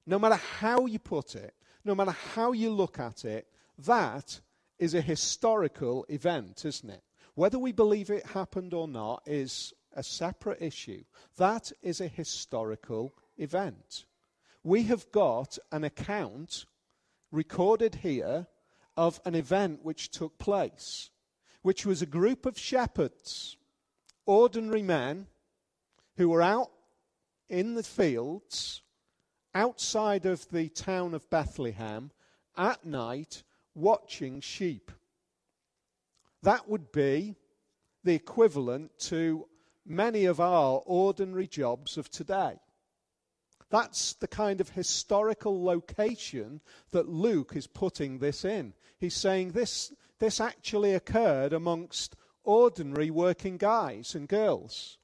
No 0.09 0.17
matter 0.17 0.37
how 0.57 0.87
you 0.87 0.97
put 0.97 1.35
it, 1.35 1.53
no 1.85 1.93
matter 1.93 2.09
how 2.33 2.51
you 2.51 2.71
look 2.71 2.97
at 2.97 3.25
it, 3.25 3.47
that 3.85 4.39
is 4.79 4.95
a 4.95 5.01
historical 5.01 6.03
event, 6.09 6.65
isn't 6.65 6.89
it? 6.89 7.03
Whether 7.35 7.59
we 7.59 7.71
believe 7.73 8.09
it 8.09 8.25
happened 8.25 8.73
or 8.73 8.87
not 8.87 9.21
is 9.27 9.71
a 9.93 10.01
separate 10.01 10.63
issue. 10.63 11.03
That 11.37 11.71
is 11.83 12.01
a 12.01 12.07
historical 12.07 13.13
event. 13.37 14.05
We 14.63 14.81
have 14.85 15.11
got 15.11 15.59
an 15.71 15.83
account 15.83 16.65
recorded 17.31 17.93
here 17.93 18.47
of 18.97 19.21
an 19.25 19.35
event 19.35 19.81
which 19.85 20.09
took 20.09 20.39
place, 20.39 21.11
which 21.61 21.85
was 21.85 22.01
a 22.01 22.07
group 22.07 22.47
of 22.47 22.57
shepherds, 22.57 23.57
ordinary 24.25 24.81
men, 24.81 25.27
who 26.17 26.29
were 26.29 26.41
out 26.41 26.71
in 27.47 27.75
the 27.75 27.83
fields 27.83 28.81
outside 29.59 30.25
of 30.25 30.49
the 30.51 30.69
town 30.69 31.13
of 31.13 31.29
Bethlehem 31.29 32.11
at 32.57 32.85
night 32.85 33.43
watching 33.75 34.39
sheep. 34.39 34.89
That 36.43 36.69
would 36.69 36.93
be 36.93 37.35
the 38.05 38.15
equivalent 38.15 38.97
to 38.99 39.47
many 39.85 40.23
of 40.23 40.39
our 40.39 40.81
ordinary 40.85 41.45
jobs 41.45 41.97
of 41.97 42.09
today. 42.09 42.55
That's 43.69 44.13
the 44.13 44.29
kind 44.29 44.61
of 44.61 44.69
historical 44.69 45.61
location 45.61 46.61
that 46.91 47.09
Luke 47.09 47.51
is 47.53 47.67
putting 47.67 48.19
this 48.19 48.45
in. 48.45 48.73
He's 48.97 49.13
saying 49.13 49.51
this, 49.51 49.91
this 50.19 50.39
actually 50.39 50.93
occurred 50.93 51.51
amongst 51.51 52.15
ordinary 52.45 53.11
working 53.11 53.57
guys 53.57 54.15
and 54.15 54.25
girls, 54.25 54.97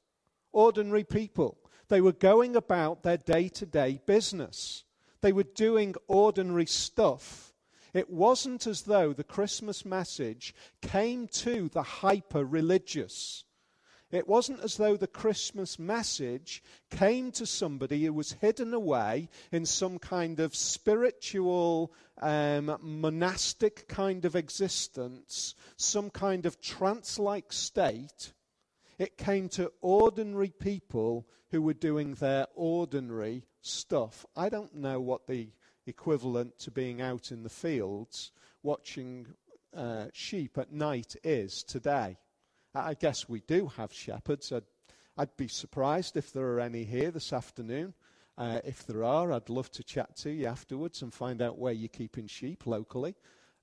ordinary 0.54 1.04
people. 1.04 1.58
They 1.88 2.02
were 2.02 2.12
going 2.12 2.56
about 2.56 3.04
their 3.04 3.18
day 3.18 3.50
to 3.50 3.66
day 3.66 4.00
business, 4.06 4.84
they 5.22 5.34
were 5.34 5.44
doing 5.44 5.96
ordinary 6.08 6.66
stuff. 6.66 7.54
It 7.94 8.10
wasn't 8.10 8.68
as 8.68 8.82
though 8.82 9.14
the 9.14 9.24
Christmas 9.24 9.86
message 9.86 10.54
came 10.82 11.30
to 11.30 11.70
the 11.70 11.82
hyper 11.82 12.44
religious 12.44 13.46
it 14.16 14.28
wasn't 14.28 14.62
as 14.62 14.78
though 14.78 14.96
the 14.96 15.08
Christmas 15.08 15.80
message 15.80 16.64
came 16.90 17.32
to 17.34 17.46
somebody 17.46 18.06
who 18.06 18.14
was 18.14 18.34
hidden 18.34 18.74
away 18.74 19.30
in 19.52 19.66
some 19.66 19.98
kind 20.00 20.40
of 20.40 20.56
spiritual, 20.56 21.92
um, 22.22 22.78
monastic 22.82 23.88
kind 23.88 24.24
of 24.24 24.36
existence, 24.36 25.56
some 25.76 26.10
kind 26.12 26.46
of 26.46 26.62
trance 26.62 27.18
like 27.18 27.52
state. 27.52 28.32
It 28.98 29.18
came 29.18 29.50
to 29.50 29.72
ordinary 29.82 30.50
people 30.50 31.28
who 31.52 31.62
were 31.62 31.74
doing 31.74 32.14
their 32.16 32.48
ordinary 32.56 33.44
stuff. 33.62 34.26
I 34.36 34.50
don't 34.50 34.76
know 34.76 35.02
what 35.02 35.28
the 35.28 35.50
equivalent 35.86 36.58
to 36.60 36.72
being 36.72 37.02
out 37.02 37.32
in 37.32 37.44
the 37.44 37.50
fields 37.50 38.32
watching 38.64 39.28
uh, 39.76 40.06
sheep 40.14 40.58
at 40.58 40.72
night 40.72 41.16
is 41.24 41.64
today. 41.64 42.18
I 42.74 42.94
guess 42.94 43.30
we 43.30 43.42
do 43.42 43.68
have 43.78 43.94
shepherds. 43.94 44.52
I'd, 44.52 44.64
I'd 45.18 45.38
be 45.38 45.48
surprised 45.48 46.18
if 46.18 46.32
there 46.32 46.48
are 46.54 46.60
any 46.60 46.84
here 46.84 47.12
this 47.12 47.32
afternoon. 47.32 47.94
Uh, 48.38 48.60
if 48.66 48.86
there 48.86 49.04
are, 49.04 49.32
I'd 49.32 49.50
love 49.50 49.72
to 49.72 49.84
chat 49.84 50.16
to 50.18 50.32
you 50.32 50.48
afterwards 50.48 51.02
and 51.02 51.14
find 51.14 51.42
out 51.42 51.58
where 51.58 51.72
you're 51.72 51.88
keeping 51.88 52.28
sheep 52.28 52.66
locally. 52.66 53.16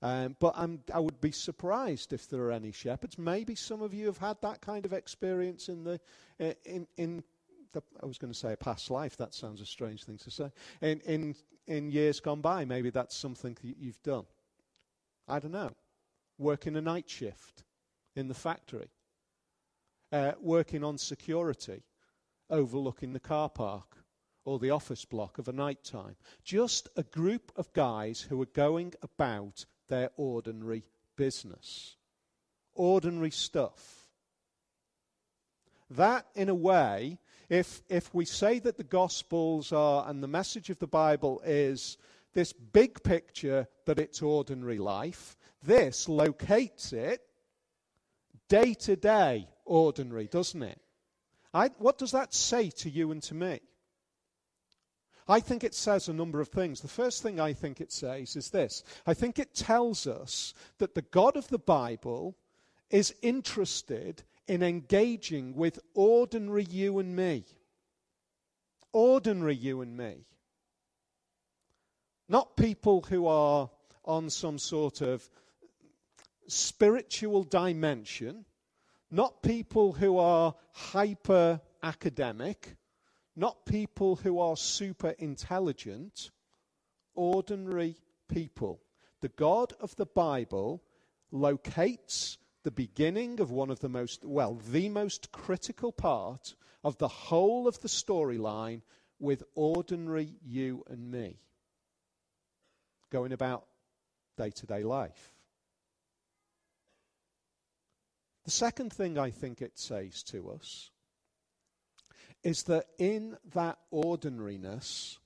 Um, 0.03 0.35
but 0.39 0.53
I'm, 0.55 0.81
i 0.93 0.99
would 0.99 1.21
be 1.21 1.31
surprised 1.31 2.13
if 2.13 2.29
there 2.29 2.41
are 2.43 2.51
any 2.51 2.71
shepherds. 2.71 3.17
Maybe 3.17 3.55
some 3.55 3.81
of 3.81 3.93
you 3.93 4.05
have 4.07 4.17
had 4.17 4.37
that 4.41 4.61
kind 4.61 4.85
of 4.85 4.93
experience 4.93 5.69
in 5.69 5.83
the 5.83 5.99
in 6.65 6.85
in 6.97 7.23
the, 7.71 7.81
I 8.01 8.05
was 8.05 8.17
going 8.17 8.31
to 8.31 8.37
say 8.37 8.53
a 8.53 8.57
past 8.57 8.91
life. 8.91 9.17
That 9.17 9.33
sounds 9.33 9.61
a 9.61 9.65
strange 9.65 10.03
thing 10.03 10.17
to 10.19 10.29
say. 10.29 10.51
In 10.81 10.99
in 11.01 11.35
in 11.67 11.89
years 11.89 12.19
gone 12.19 12.41
by, 12.41 12.65
maybe 12.65 12.89
that's 12.89 13.15
something 13.15 13.57
that 13.63 13.77
you've 13.79 14.03
done. 14.03 14.25
I 15.27 15.39
don't 15.39 15.53
know. 15.53 15.71
Working 16.37 16.75
a 16.75 16.81
night 16.81 17.09
shift 17.09 17.63
in 18.15 18.27
the 18.27 18.33
factory 18.33 18.89
uh, 20.13 20.33
working 20.39 20.83
on 20.83 20.97
security, 20.97 21.81
overlooking 22.49 23.11
the 23.13 23.19
car 23.19 23.49
park 23.49 23.97
or 24.45 24.59
the 24.59 24.69
office 24.69 25.05
block 25.05 25.39
of 25.39 25.47
a 25.47 25.53
night 25.53 25.83
time. 25.83 26.15
Just 26.43 26.87
a 26.95 27.03
group 27.03 27.51
of 27.55 27.73
guys 27.73 28.21
who 28.21 28.39
are 28.41 28.47
going 28.53 28.93
about 29.01 29.65
their 29.87 30.09
ordinary 30.17 30.83
business, 31.15 31.95
ordinary 32.73 33.31
stuff. 33.31 34.07
That, 35.89 36.25
in 36.35 36.49
a 36.49 36.55
way, 36.55 37.19
if, 37.49 37.83
if 37.89 38.13
we 38.13 38.25
say 38.25 38.59
that 38.59 38.77
the 38.77 38.83
Gospels 38.83 39.71
are, 39.71 40.09
and 40.09 40.23
the 40.23 40.27
message 40.27 40.69
of 40.69 40.79
the 40.79 40.87
Bible 40.87 41.41
is 41.45 41.97
this 42.33 42.53
big 42.53 43.03
picture 43.03 43.67
that 43.85 43.99
it's 43.99 44.21
ordinary 44.21 44.79
life, 44.79 45.37
this 45.61 46.09
locates 46.09 46.93
it 46.93 47.21
day 48.49 48.73
to 48.73 48.95
day 48.95 49.47
ordinary, 49.65 50.27
doesn't 50.27 50.63
it? 50.63 50.79
I, 51.53 51.69
what 51.77 51.97
does 51.97 52.11
that 52.11 52.33
say 52.33 52.69
to 52.71 52.89
you 52.89 53.11
and 53.11 53.21
to 53.23 53.35
me? 53.35 53.59
I 55.27 55.39
think 55.39 55.63
it 55.63 55.73
says 55.73 56.09
a 56.09 56.13
number 56.13 56.41
of 56.41 56.49
things. 56.49 56.81
The 56.81 56.87
first 56.87 57.23
thing 57.23 57.39
I 57.39 57.53
think 57.53 57.79
it 57.79 57.91
says 57.91 58.35
is 58.35 58.49
this 58.49 58.83
I 59.05 59.13
think 59.13 59.39
it 59.39 59.55
tells 59.55 60.07
us 60.07 60.53
that 60.79 60.95
the 60.95 61.01
God 61.01 61.37
of 61.37 61.47
the 61.47 61.59
Bible 61.59 62.35
is 62.89 63.15
interested 63.21 64.23
in 64.47 64.61
engaging 64.61 65.55
with 65.55 65.79
ordinary 65.93 66.65
you 66.65 66.99
and 66.99 67.15
me. 67.15 67.45
Ordinary 68.91 69.55
you 69.55 69.81
and 69.81 69.97
me. 69.97 70.25
Not 72.29 72.55
people 72.55 73.01
who 73.01 73.27
are 73.27 73.69
on 74.05 74.29
some 74.29 74.57
sort 74.57 75.01
of 75.01 75.27
spiritual 76.47 77.43
dimension, 77.43 78.45
not 79.09 79.41
people 79.41 79.93
who 79.93 80.17
are 80.17 80.55
hyper 80.71 81.61
academic, 81.81 82.75
not 83.35 83.65
people 83.65 84.15
who 84.17 84.39
are 84.39 84.55
super 84.55 85.09
intelligent, 85.19 86.31
ordinary 87.15 87.95
people. 88.27 88.81
The 89.21 89.29
God 89.29 89.73
of 89.79 89.95
the 89.95 90.05
Bible 90.05 90.83
locates 91.31 92.37
the 92.63 92.71
beginning 92.71 93.39
of 93.39 93.51
one 93.51 93.69
of 93.69 93.79
the 93.79 93.89
most, 93.89 94.23
well, 94.23 94.55
the 94.71 94.89
most 94.89 95.31
critical 95.31 95.91
part 95.91 96.55
of 96.83 96.97
the 96.97 97.07
whole 97.07 97.67
of 97.67 97.79
the 97.81 97.87
storyline 97.87 98.81
with 99.19 99.43
ordinary 99.55 100.35
you 100.43 100.83
and 100.89 101.09
me 101.09 101.39
going 103.13 103.31
about 103.31 103.65
day 104.37 104.49
to 104.49 104.65
day 104.65 104.83
life. 104.83 105.31
The 108.45 108.51
second 108.51 108.91
thing 108.91 109.17
I 109.17 109.29
think 109.29 109.61
it 109.61 109.77
says 109.77 110.23
to 110.23 110.49
us 110.49 110.89
is 112.43 112.63
that 112.63 112.85
in 112.97 113.37
that 113.53 113.77
ordinariness, 113.91 115.17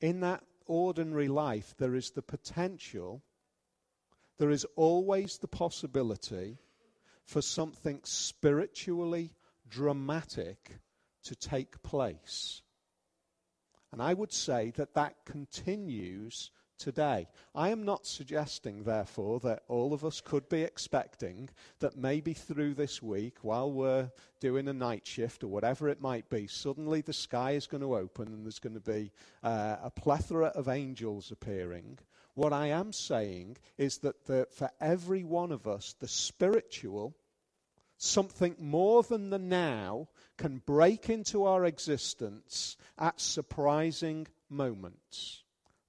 in 0.00 0.20
that 0.20 0.42
ordinary 0.66 1.28
life, 1.28 1.74
there 1.78 1.94
is 1.94 2.10
the 2.10 2.22
potential, 2.22 3.22
there 4.38 4.50
is 4.50 4.66
always 4.76 5.38
the 5.38 5.48
possibility 5.48 6.58
for 7.24 7.42
something 7.42 8.00
spiritually 8.04 9.34
dramatic 9.68 10.78
to 11.24 11.36
take 11.36 11.82
place. 11.82 12.62
And 13.92 14.02
I 14.02 14.14
would 14.14 14.32
say 14.32 14.72
that 14.76 14.94
that 14.94 15.24
continues 15.24 16.50
today. 16.82 17.28
I 17.54 17.70
am 17.70 17.84
not 17.84 18.06
suggesting, 18.06 18.82
therefore, 18.82 19.38
that 19.40 19.62
all 19.68 19.94
of 19.94 20.04
us 20.04 20.20
could 20.20 20.48
be 20.48 20.62
expecting 20.62 21.48
that 21.78 21.96
maybe 21.96 22.34
through 22.34 22.74
this 22.74 23.00
week, 23.00 23.36
while 23.42 23.70
we're 23.70 24.10
doing 24.40 24.66
a 24.66 24.72
night 24.72 25.06
shift 25.06 25.44
or 25.44 25.48
whatever 25.48 25.88
it 25.88 26.00
might 26.00 26.28
be, 26.28 26.48
suddenly 26.48 27.00
the 27.00 27.12
sky 27.12 27.52
is 27.52 27.68
going 27.68 27.82
to 27.82 27.96
open 27.96 28.28
and 28.28 28.44
there's 28.44 28.58
going 28.58 28.74
to 28.74 28.80
be 28.80 29.12
uh, 29.44 29.76
a 29.82 29.90
plethora 29.90 30.48
of 30.48 30.66
angels 30.66 31.30
appearing. 31.30 31.98
What 32.34 32.52
I 32.52 32.68
am 32.68 32.92
saying 32.92 33.58
is 33.78 33.98
that 33.98 34.26
the, 34.26 34.48
for 34.50 34.70
every 34.80 35.22
one 35.22 35.52
of 35.52 35.68
us, 35.68 35.94
the 36.00 36.08
spiritual, 36.08 37.14
something 37.96 38.56
more 38.58 39.04
than 39.04 39.30
the 39.30 39.38
now, 39.38 40.08
can 40.36 40.62
break 40.66 41.08
into 41.08 41.44
our 41.44 41.64
existence 41.64 42.76
at 42.98 43.20
surprising 43.20 44.26
moments. 44.50 45.44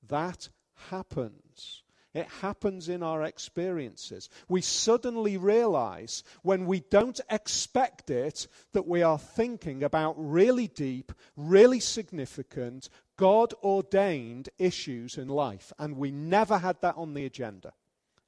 That 0.10 0.50
happens. 0.90 1.84
It 2.14 2.28
happens 2.42 2.90
in 2.90 3.02
our 3.02 3.24
experiences. 3.24 4.30
We 4.48 4.62
suddenly 4.62 5.38
realize 5.38 6.24
when 6.44 6.68
we 6.68 6.82
don't 6.82 7.20
expect 7.30 8.12
it 8.12 8.48
that 8.74 8.88
we 8.88 9.02
are 9.02 9.18
thinking 9.18 9.84
about 9.84 10.14
really 10.18 10.68
deep, 10.68 11.12
really 11.36 11.80
significant, 11.80 12.90
God 13.18 13.54
ordained 13.64 14.50
issues 14.60 15.18
in 15.18 15.28
life. 15.28 15.74
And 15.80 15.98
we 15.98 16.12
never 16.12 16.60
had 16.60 16.80
that 16.82 16.98
on 16.98 17.16
the 17.16 17.26
agenda. 17.26 17.74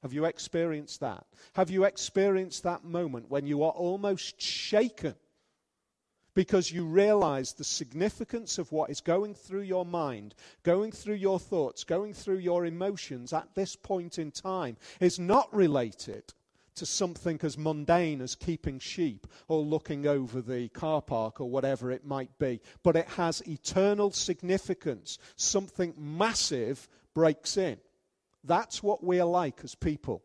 Have 0.02 0.12
you 0.12 0.24
experienced 0.24 1.00
that? 1.00 1.24
Have 1.54 1.70
you 1.70 1.84
experienced 1.84 2.64
that 2.64 2.84
moment 2.84 3.30
when 3.30 3.46
you 3.46 3.62
are 3.62 3.72
almost 3.72 4.40
shaken 4.40 5.14
because 6.36 6.70
you 6.70 6.84
realize 6.84 7.54
the 7.54 7.64
significance 7.64 8.58
of 8.58 8.70
what 8.70 8.90
is 8.90 9.00
going 9.00 9.34
through 9.34 9.62
your 9.62 9.86
mind, 9.86 10.34
going 10.62 10.92
through 10.92 11.14
your 11.14 11.40
thoughts, 11.40 11.82
going 11.82 12.12
through 12.12 12.36
your 12.36 12.66
emotions 12.66 13.32
at 13.32 13.48
this 13.54 13.74
point 13.74 14.18
in 14.18 14.30
time 14.30 14.76
is 15.00 15.18
not 15.18 15.52
related 15.52 16.34
to 16.74 16.84
something 16.84 17.40
as 17.42 17.56
mundane 17.56 18.20
as 18.20 18.34
keeping 18.34 18.78
sheep 18.78 19.26
or 19.48 19.62
looking 19.62 20.06
over 20.06 20.42
the 20.42 20.68
car 20.68 21.00
park 21.00 21.40
or 21.40 21.48
whatever 21.48 21.90
it 21.90 22.04
might 22.04 22.38
be, 22.38 22.60
but 22.82 22.96
it 22.96 23.08
has 23.08 23.40
eternal 23.48 24.10
significance. 24.10 25.18
Something 25.36 25.94
massive 25.96 26.86
breaks 27.14 27.56
in. 27.56 27.78
That's 28.44 28.82
what 28.82 29.02
we're 29.02 29.24
like 29.24 29.60
as 29.64 29.74
people. 29.74 30.22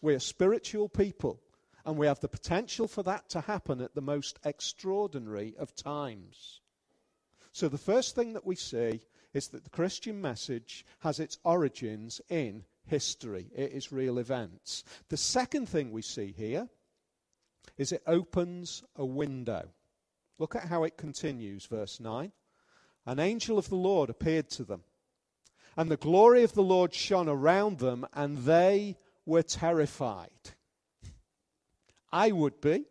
We're 0.00 0.18
spiritual 0.18 0.88
people 0.88 1.38
and 1.84 1.96
we 1.96 2.06
have 2.06 2.20
the 2.20 2.28
potential 2.28 2.86
for 2.86 3.02
that 3.02 3.28
to 3.30 3.40
happen 3.40 3.80
at 3.80 3.94
the 3.94 4.00
most 4.00 4.38
extraordinary 4.44 5.54
of 5.58 5.74
times. 5.74 6.60
So, 7.52 7.68
the 7.68 7.78
first 7.78 8.14
thing 8.14 8.32
that 8.32 8.46
we 8.46 8.56
see 8.56 9.00
is 9.34 9.48
that 9.48 9.64
the 9.64 9.70
Christian 9.70 10.20
message 10.20 10.86
has 11.00 11.18
its 11.18 11.38
origins 11.44 12.20
in 12.28 12.64
history, 12.86 13.50
it 13.54 13.72
is 13.72 13.92
real 13.92 14.18
events. 14.18 14.84
The 15.08 15.16
second 15.16 15.68
thing 15.68 15.90
we 15.90 16.02
see 16.02 16.34
here 16.36 16.68
is 17.76 17.92
it 17.92 18.02
opens 18.06 18.82
a 18.96 19.04
window. 19.04 19.68
Look 20.38 20.56
at 20.56 20.64
how 20.64 20.84
it 20.84 20.96
continues, 20.96 21.66
verse 21.66 22.00
9. 22.00 22.32
An 23.06 23.18
angel 23.18 23.58
of 23.58 23.68
the 23.68 23.76
Lord 23.76 24.10
appeared 24.10 24.48
to 24.50 24.64
them, 24.64 24.82
and 25.76 25.90
the 25.90 25.96
glory 25.96 26.44
of 26.44 26.54
the 26.54 26.62
Lord 26.62 26.94
shone 26.94 27.28
around 27.28 27.78
them, 27.78 28.06
and 28.12 28.38
they 28.38 28.96
were 29.24 29.42
terrified. 29.42 30.30
I 32.12 32.30
would 32.30 32.60
be. 32.60 32.84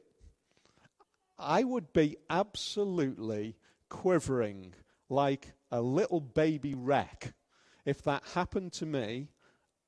I 1.37 1.63
would 1.63 1.93
be 1.93 2.17
absolutely 2.29 3.55
quivering 3.89 4.73
like 5.09 5.53
a 5.71 5.81
little 5.81 6.19
baby 6.21 6.73
wreck 6.73 7.33
if 7.85 8.01
that 8.03 8.23
happened 8.33 8.73
to 8.73 8.85
me 8.85 9.29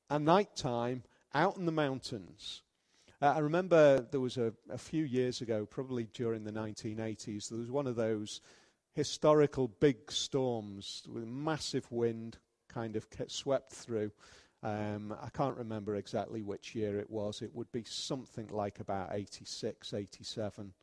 at 0.09 0.21
night 0.21 0.55
time 0.55 1.03
out 1.33 1.57
in 1.57 1.65
the 1.65 1.71
mountains. 1.71 2.61
Uh, 3.21 3.33
I 3.35 3.39
remember 3.39 4.01
there 4.11 4.19
was 4.19 4.37
a, 4.37 4.53
a 4.69 4.77
few 4.77 5.03
years 5.03 5.41
ago, 5.41 5.65
probably 5.65 6.07
during 6.13 6.43
the 6.43 6.51
1980s, 6.51 7.49
there 7.49 7.59
was 7.59 7.71
one 7.71 7.87
of 7.87 7.95
those 7.95 8.41
historical 8.93 9.67
big 9.67 10.11
storms 10.11 11.03
with 11.11 11.25
massive 11.25 11.91
wind 11.91 12.37
kind 12.67 12.95
of 12.95 13.07
swept 13.27 13.71
through. 13.71 14.11
Um, 14.63 15.13
I 15.21 15.27
can't 15.29 15.57
remember 15.57 15.95
exactly 15.97 16.41
which 16.41 16.73
year 16.73 16.97
it 16.97 17.09
was. 17.09 17.41
It 17.41 17.53
would 17.53 17.71
be 17.73 17.83
something 17.85 18.47
like 18.47 18.79
about 18.79 19.09
86, 19.11 19.93
87. 19.93 20.73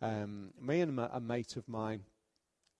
Um, 0.00 0.50
me 0.60 0.80
and 0.80 0.98
a 0.98 1.20
mate 1.20 1.56
of 1.56 1.68
mine, 1.68 2.00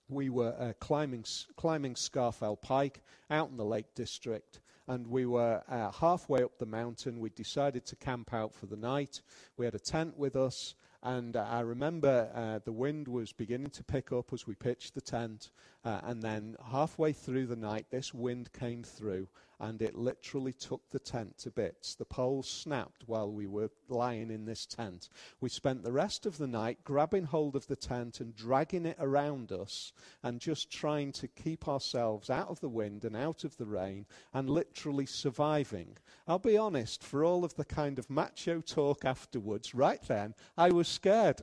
we 0.08 0.30
were 0.30 0.54
uh, 0.58 0.72
climbing, 0.80 1.24
climbing 1.56 1.94
Scafell 1.94 2.60
Pike 2.60 3.02
out 3.30 3.50
in 3.50 3.58
the 3.58 3.64
Lake 3.64 3.94
District, 3.94 4.60
and 4.88 5.06
we 5.06 5.26
were 5.26 5.62
uh, 5.68 5.90
halfway 5.90 6.42
up 6.42 6.58
the 6.58 6.66
mountain. 6.66 7.20
We 7.20 7.30
decided 7.30 7.84
to 7.86 7.96
camp 7.96 8.32
out 8.32 8.54
for 8.54 8.64
the 8.66 8.76
night. 8.76 9.20
We 9.58 9.66
had 9.66 9.74
a 9.74 9.80
tent 9.80 10.16
with 10.16 10.36
us, 10.36 10.74
and 11.02 11.36
uh, 11.36 11.46
I 11.48 11.60
remember 11.60 12.30
uh, 12.34 12.60
the 12.64 12.72
wind 12.72 13.08
was 13.08 13.32
beginning 13.32 13.70
to 13.70 13.84
pick 13.84 14.10
up 14.10 14.32
as 14.32 14.46
we 14.46 14.54
pitched 14.54 14.94
the 14.94 15.00
tent. 15.00 15.50
Uh, 15.84 16.00
and 16.04 16.22
then 16.22 16.56
halfway 16.70 17.12
through 17.12 17.46
the 17.46 17.56
night, 17.56 17.86
this 17.90 18.14
wind 18.14 18.52
came 18.52 18.82
through 18.82 19.28
and 19.58 19.80
it 19.80 19.96
literally 19.96 20.52
took 20.52 20.82
the 20.90 20.98
tent 20.98 21.38
to 21.38 21.50
bits. 21.50 21.94
The 21.94 22.04
poles 22.04 22.48
snapped 22.48 23.04
while 23.06 23.30
we 23.30 23.46
were 23.46 23.70
lying 23.88 24.30
in 24.30 24.44
this 24.44 24.66
tent. 24.66 25.08
We 25.40 25.48
spent 25.48 25.82
the 25.82 25.92
rest 25.92 26.26
of 26.26 26.36
the 26.36 26.46
night 26.46 26.84
grabbing 26.84 27.24
hold 27.24 27.56
of 27.56 27.66
the 27.66 27.76
tent 27.76 28.20
and 28.20 28.36
dragging 28.36 28.84
it 28.84 28.96
around 29.00 29.52
us 29.52 29.92
and 30.22 30.40
just 30.40 30.70
trying 30.70 31.12
to 31.12 31.28
keep 31.28 31.68
ourselves 31.68 32.28
out 32.28 32.48
of 32.48 32.60
the 32.60 32.68
wind 32.68 33.04
and 33.04 33.16
out 33.16 33.44
of 33.44 33.56
the 33.56 33.66
rain 33.66 34.06
and 34.34 34.50
literally 34.50 35.06
surviving. 35.06 35.96
I'll 36.28 36.38
be 36.38 36.58
honest, 36.58 37.02
for 37.02 37.24
all 37.24 37.44
of 37.44 37.54
the 37.54 37.64
kind 37.64 37.98
of 37.98 38.10
macho 38.10 38.60
talk 38.60 39.04
afterwards, 39.04 39.74
right 39.74 40.02
then, 40.06 40.34
I 40.58 40.70
was 40.70 40.88
scared. 40.88 41.42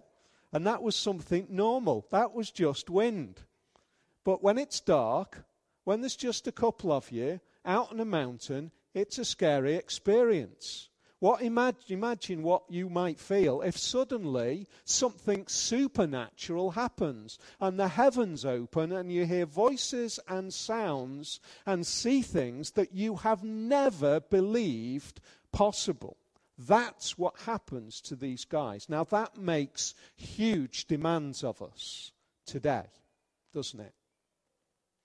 And 0.52 0.68
that 0.68 0.84
was 0.84 0.96
something 0.96 1.48
normal. 1.50 2.06
That 2.12 2.36
was 2.36 2.52
just 2.52 2.92
wind. 2.92 3.42
But 4.24 4.44
when 4.44 4.60
it's 4.60 4.80
dark, 4.80 5.46
when 5.84 6.02
there's 6.02 6.16
just 6.16 6.48
a 6.48 6.52
couple 6.52 6.92
of 6.92 7.12
you, 7.12 7.40
out 7.66 7.92
on 7.92 8.00
a 8.00 8.06
mountain, 8.06 8.72
it's 8.94 9.18
a 9.18 9.26
scary 9.26 9.76
experience. 9.76 10.90
What 11.24 11.42
imagine, 11.42 11.80
imagine 11.88 12.44
what 12.44 12.64
you 12.70 12.90
might 12.90 13.18
feel 13.18 13.62
if 13.62 13.78
suddenly 13.78 14.68
something 14.84 15.48
supernatural 15.48 16.72
happens 16.72 17.40
and 17.62 17.80
the 17.80 17.88
heavens 17.88 18.44
open 18.44 18.92
and 18.92 19.10
you 19.10 19.26
hear 19.26 19.46
voices 19.46 20.20
and 20.28 20.54
sounds 20.54 21.40
and 21.66 21.88
see 21.88 22.22
things 22.22 22.72
that 22.72 22.92
you 22.92 23.16
have 23.16 23.42
never 23.42 24.20
believed 24.20 25.22
possible. 25.54 26.18
That's 26.58 27.18
what 27.18 27.40
happens 27.46 28.02
to 28.02 28.18
these 28.18 28.44
guys. 28.44 28.90
Now, 28.90 29.06
that 29.06 29.38
makes 29.38 29.96
huge 30.18 30.88
demands 30.88 31.42
of 31.42 31.62
us 31.62 32.12
today, 32.46 32.88
doesn't 33.54 33.80
it? 33.80 33.94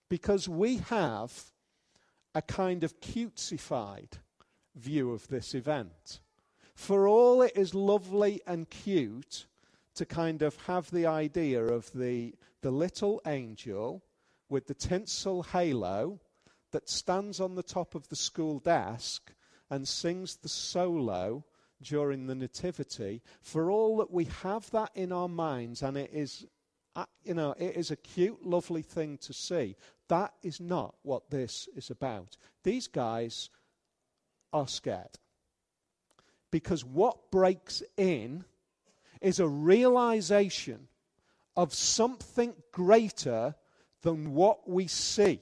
Because 0.09 0.49
we 0.49 0.79
have 0.79 1.33
a 2.39 2.43
kind 2.43 2.85
of 2.85 3.01
cutesified 3.01 4.13
view 4.77 5.11
of 5.11 5.27
this 5.27 5.57
event. 5.57 6.21
For 6.77 7.09
all 7.09 7.43
it 7.43 7.57
is 7.57 7.75
lovely 7.75 8.41
and 8.47 8.71
cute 8.71 9.47
to 9.97 10.07
kind 10.07 10.43
of 10.43 10.55
have 10.67 10.89
the 10.93 11.05
idea 11.05 11.61
of 11.61 11.91
the, 11.93 12.37
the 12.63 12.71
little 12.71 13.21
angel 13.27 14.05
with 14.49 14.69
the 14.69 14.75
tinsel 14.75 15.43
halo 15.43 16.21
that 16.71 16.89
stands 16.89 17.41
on 17.41 17.57
the 17.57 17.63
top 17.65 17.97
of 17.97 18.09
the 18.09 18.15
school 18.15 18.61
desk 18.61 19.33
and 19.69 19.89
sings 19.89 20.37
the 20.37 20.49
solo 20.49 21.45
during 21.83 22.29
the 22.29 22.37
Nativity, 22.37 23.21
for 23.41 23.69
all 23.69 23.97
that 23.97 24.13
we 24.13 24.27
have 24.43 24.71
that 24.71 24.91
in 24.95 25.11
our 25.11 25.29
minds, 25.29 25.83
and 25.83 25.97
it 25.97 26.11
is, 26.13 26.47
uh, 26.95 27.05
you 27.25 27.35
know, 27.35 27.53
it 27.59 27.77
is 27.77 27.91
a 27.91 27.97
cute, 27.97 28.47
lovely 28.47 28.83
thing 28.83 29.19
to 29.19 29.33
see. 29.33 29.75
That 30.09 30.33
is 30.43 30.61
not 30.61 30.95
what 31.03 31.31
this 31.31 31.69
is 31.77 31.91
about. 31.91 32.37
These 32.65 32.89
guys 32.89 33.51
are 34.53 34.69
scared. 34.69 35.19
Because 36.51 36.85
what 36.85 37.31
breaks 37.31 37.83
in 37.97 38.45
is 39.21 39.39
a 39.39 39.49
realization 39.49 40.89
of 41.57 41.75
something 41.75 42.55
greater 42.73 43.55
than 44.03 44.33
what 44.33 44.69
we 44.69 44.87
see. 44.87 45.41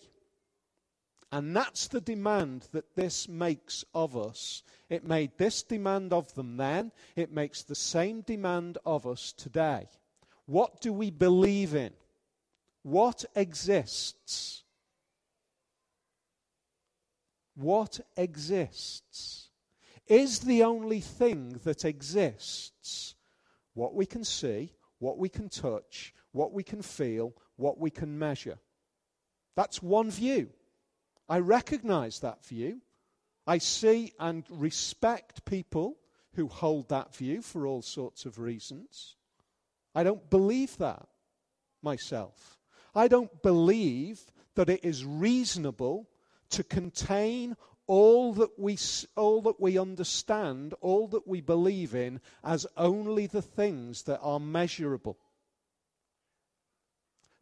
And 1.31 1.55
that's 1.55 1.89
the 1.89 2.01
demand 2.01 2.69
that 2.73 2.97
this 2.97 3.29
makes 3.29 3.85
of 3.95 4.17
us. 4.17 4.63
It 4.89 5.05
made 5.05 5.33
this 5.37 5.63
demand 5.63 6.13
of 6.13 6.33
them 6.35 6.57
then, 6.57 6.93
it 7.15 7.33
makes 7.33 7.63
the 7.63 7.75
same 7.75 8.23
demand 8.23 8.79
of 8.87 9.07
us 9.07 9.33
today. 9.33 9.89
What 10.47 10.81
do 10.81 10.93
we 10.93 11.11
believe 11.11 11.75
in? 11.75 11.93
What 12.87 13.25
exists? 13.35 14.63
What 17.57 17.99
exists? 18.17 19.49
Is 20.07 20.39
the 20.39 20.63
only 20.63 21.01
thing 21.01 21.59
that 21.65 21.85
exists 21.85 23.17
what 23.75 23.97
we 23.97 24.07
can 24.07 24.23
see, 24.23 24.71
what 25.01 25.19
we 25.19 25.29
can 25.29 25.49
touch, 25.49 26.15
what 26.31 26.53
we 26.53 26.63
can 26.63 26.81
feel, 26.81 27.35
what 27.57 27.77
we 27.81 27.91
can 27.91 28.17
measure? 28.17 28.61
That's 29.57 29.83
one 29.83 30.13
view. 30.13 30.51
I 31.29 31.41
recognize 31.41 32.21
that 32.21 32.47
view. 32.47 32.83
I 33.49 33.59
see 33.59 34.13
and 34.21 34.45
respect 34.49 35.45
people 35.45 35.97
who 36.35 36.47
hold 36.47 36.89
that 36.91 37.17
view 37.17 37.43
for 37.43 37.67
all 37.67 37.83
sorts 37.83 38.27
of 38.27 38.39
reasons. 38.39 39.17
I 39.93 40.05
don't 40.05 40.31
believe 40.31 40.79
that 40.79 41.09
myself. 41.83 42.56
I 42.97 43.09
don't 43.09 43.43
believe 43.43 44.21
that 44.55 44.71
it 44.71 44.85
is 44.85 45.05
reasonable 45.05 46.09
to 46.51 46.65
contain 46.65 47.57
all 47.87 48.33
that 48.35 48.59
we 48.59 48.79
all 49.15 49.43
that 49.43 49.61
we 49.61 49.79
understand, 49.79 50.75
all 50.81 51.07
that 51.09 51.29
we 51.29 51.41
believe 51.41 51.95
in 51.95 52.21
as 52.43 52.67
only 52.77 53.27
the 53.27 53.43
things 53.43 54.05
that 54.05 54.21
are 54.21 54.41
measurable. 54.41 55.19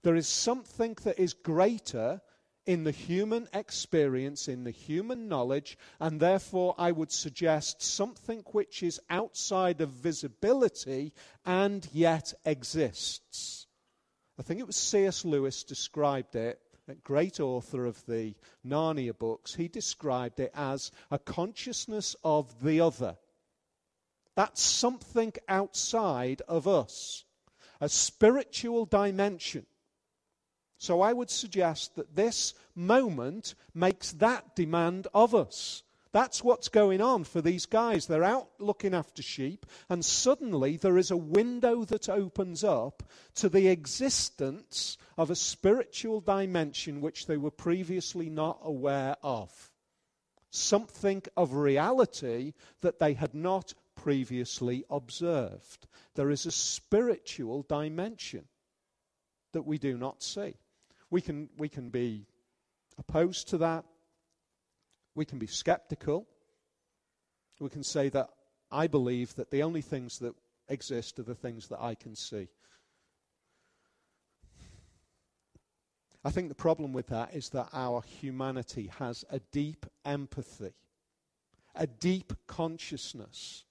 There 0.02 0.16
is 0.16 0.28
something 0.28 0.98
that 1.04 1.18
is 1.18 1.32
greater 1.32 2.20
in 2.66 2.84
the 2.84 2.90
human 2.90 3.48
experience, 3.54 4.48
in 4.48 4.64
the 4.64 4.70
human 4.70 5.28
knowledge, 5.28 5.78
and 6.00 6.20
therefore 6.20 6.74
I 6.76 6.92
would 6.92 7.12
suggest 7.12 7.82
something 7.82 8.42
which 8.52 8.82
is 8.82 9.00
outside 9.08 9.80
of 9.80 9.90
visibility 9.90 11.12
and 11.44 11.86
yet 11.92 12.34
exists. 12.44 13.63
I 14.38 14.42
think 14.42 14.60
it 14.60 14.66
was 14.66 14.76
C.S. 14.76 15.24
Lewis 15.24 15.62
described 15.62 16.34
it, 16.34 16.60
a 16.88 16.94
great 16.96 17.38
author 17.40 17.86
of 17.86 18.04
the 18.06 18.34
Narnia 18.66 19.16
books. 19.16 19.54
He 19.54 19.68
described 19.68 20.40
it 20.40 20.50
as 20.54 20.90
a 21.10 21.18
consciousness 21.18 22.16
of 22.24 22.62
the 22.62 22.80
other. 22.80 23.16
That's 24.34 24.60
something 24.60 25.32
outside 25.48 26.42
of 26.48 26.66
us. 26.66 27.24
a 27.80 27.88
spiritual 27.88 28.86
dimension. 28.86 29.66
So 30.78 31.00
I 31.00 31.12
would 31.12 31.30
suggest 31.30 31.96
that 31.96 32.16
this 32.16 32.54
moment 32.74 33.54
makes 33.72 34.12
that 34.12 34.56
demand 34.56 35.06
of 35.14 35.34
us. 35.34 35.83
That's 36.14 36.44
what's 36.44 36.68
going 36.68 37.00
on 37.00 37.24
for 37.24 37.40
these 37.40 37.66
guys. 37.66 38.06
They're 38.06 38.22
out 38.22 38.48
looking 38.60 38.94
after 38.94 39.20
sheep, 39.20 39.66
and 39.88 40.04
suddenly 40.04 40.76
there 40.76 40.96
is 40.96 41.10
a 41.10 41.16
window 41.16 41.84
that 41.86 42.08
opens 42.08 42.62
up 42.62 43.02
to 43.34 43.48
the 43.48 43.66
existence 43.66 44.96
of 45.18 45.28
a 45.28 45.34
spiritual 45.34 46.20
dimension 46.20 47.00
which 47.00 47.26
they 47.26 47.36
were 47.36 47.50
previously 47.50 48.30
not 48.30 48.60
aware 48.62 49.16
of. 49.24 49.72
Something 50.50 51.24
of 51.36 51.54
reality 51.54 52.52
that 52.80 53.00
they 53.00 53.14
had 53.14 53.34
not 53.34 53.74
previously 53.96 54.84
observed. 54.88 55.88
There 56.14 56.30
is 56.30 56.46
a 56.46 56.52
spiritual 56.52 57.64
dimension 57.64 58.44
that 59.52 59.66
we 59.66 59.78
do 59.78 59.98
not 59.98 60.22
see. 60.22 60.54
We 61.10 61.22
can, 61.22 61.48
we 61.58 61.68
can 61.68 61.88
be 61.88 62.28
opposed 62.98 63.48
to 63.48 63.58
that. 63.58 63.84
We 65.14 65.24
can 65.24 65.38
be 65.38 65.46
skeptical. 65.46 66.26
We 67.60 67.70
can 67.70 67.84
say 67.84 68.08
that 68.10 68.30
I 68.70 68.88
believe 68.88 69.34
that 69.36 69.50
the 69.50 69.62
only 69.62 69.82
things 69.82 70.18
that 70.18 70.34
exist 70.68 71.18
are 71.18 71.24
the 71.24 71.34
things 71.34 71.68
that 71.68 71.80
I 71.80 71.94
can 71.94 72.16
see. 72.16 72.48
I 76.24 76.30
think 76.30 76.48
the 76.48 76.54
problem 76.54 76.92
with 76.92 77.08
that 77.08 77.34
is 77.34 77.50
that 77.50 77.68
our 77.72 78.02
humanity 78.20 78.90
has 78.98 79.24
a 79.30 79.40
deep 79.52 79.84
empathy, 80.04 80.72
a 81.74 81.86
deep 81.86 82.32
consciousness, 82.46 83.64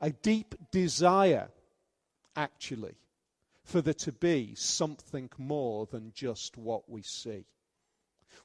a 0.00 0.10
deep 0.10 0.56
desire, 0.72 1.48
actually, 2.34 2.96
for 3.62 3.80
there 3.80 3.94
to 3.94 4.12
be 4.12 4.54
something 4.56 5.30
more 5.38 5.86
than 5.86 6.12
just 6.14 6.58
what 6.58 6.90
we 6.90 7.02
see. 7.02 7.46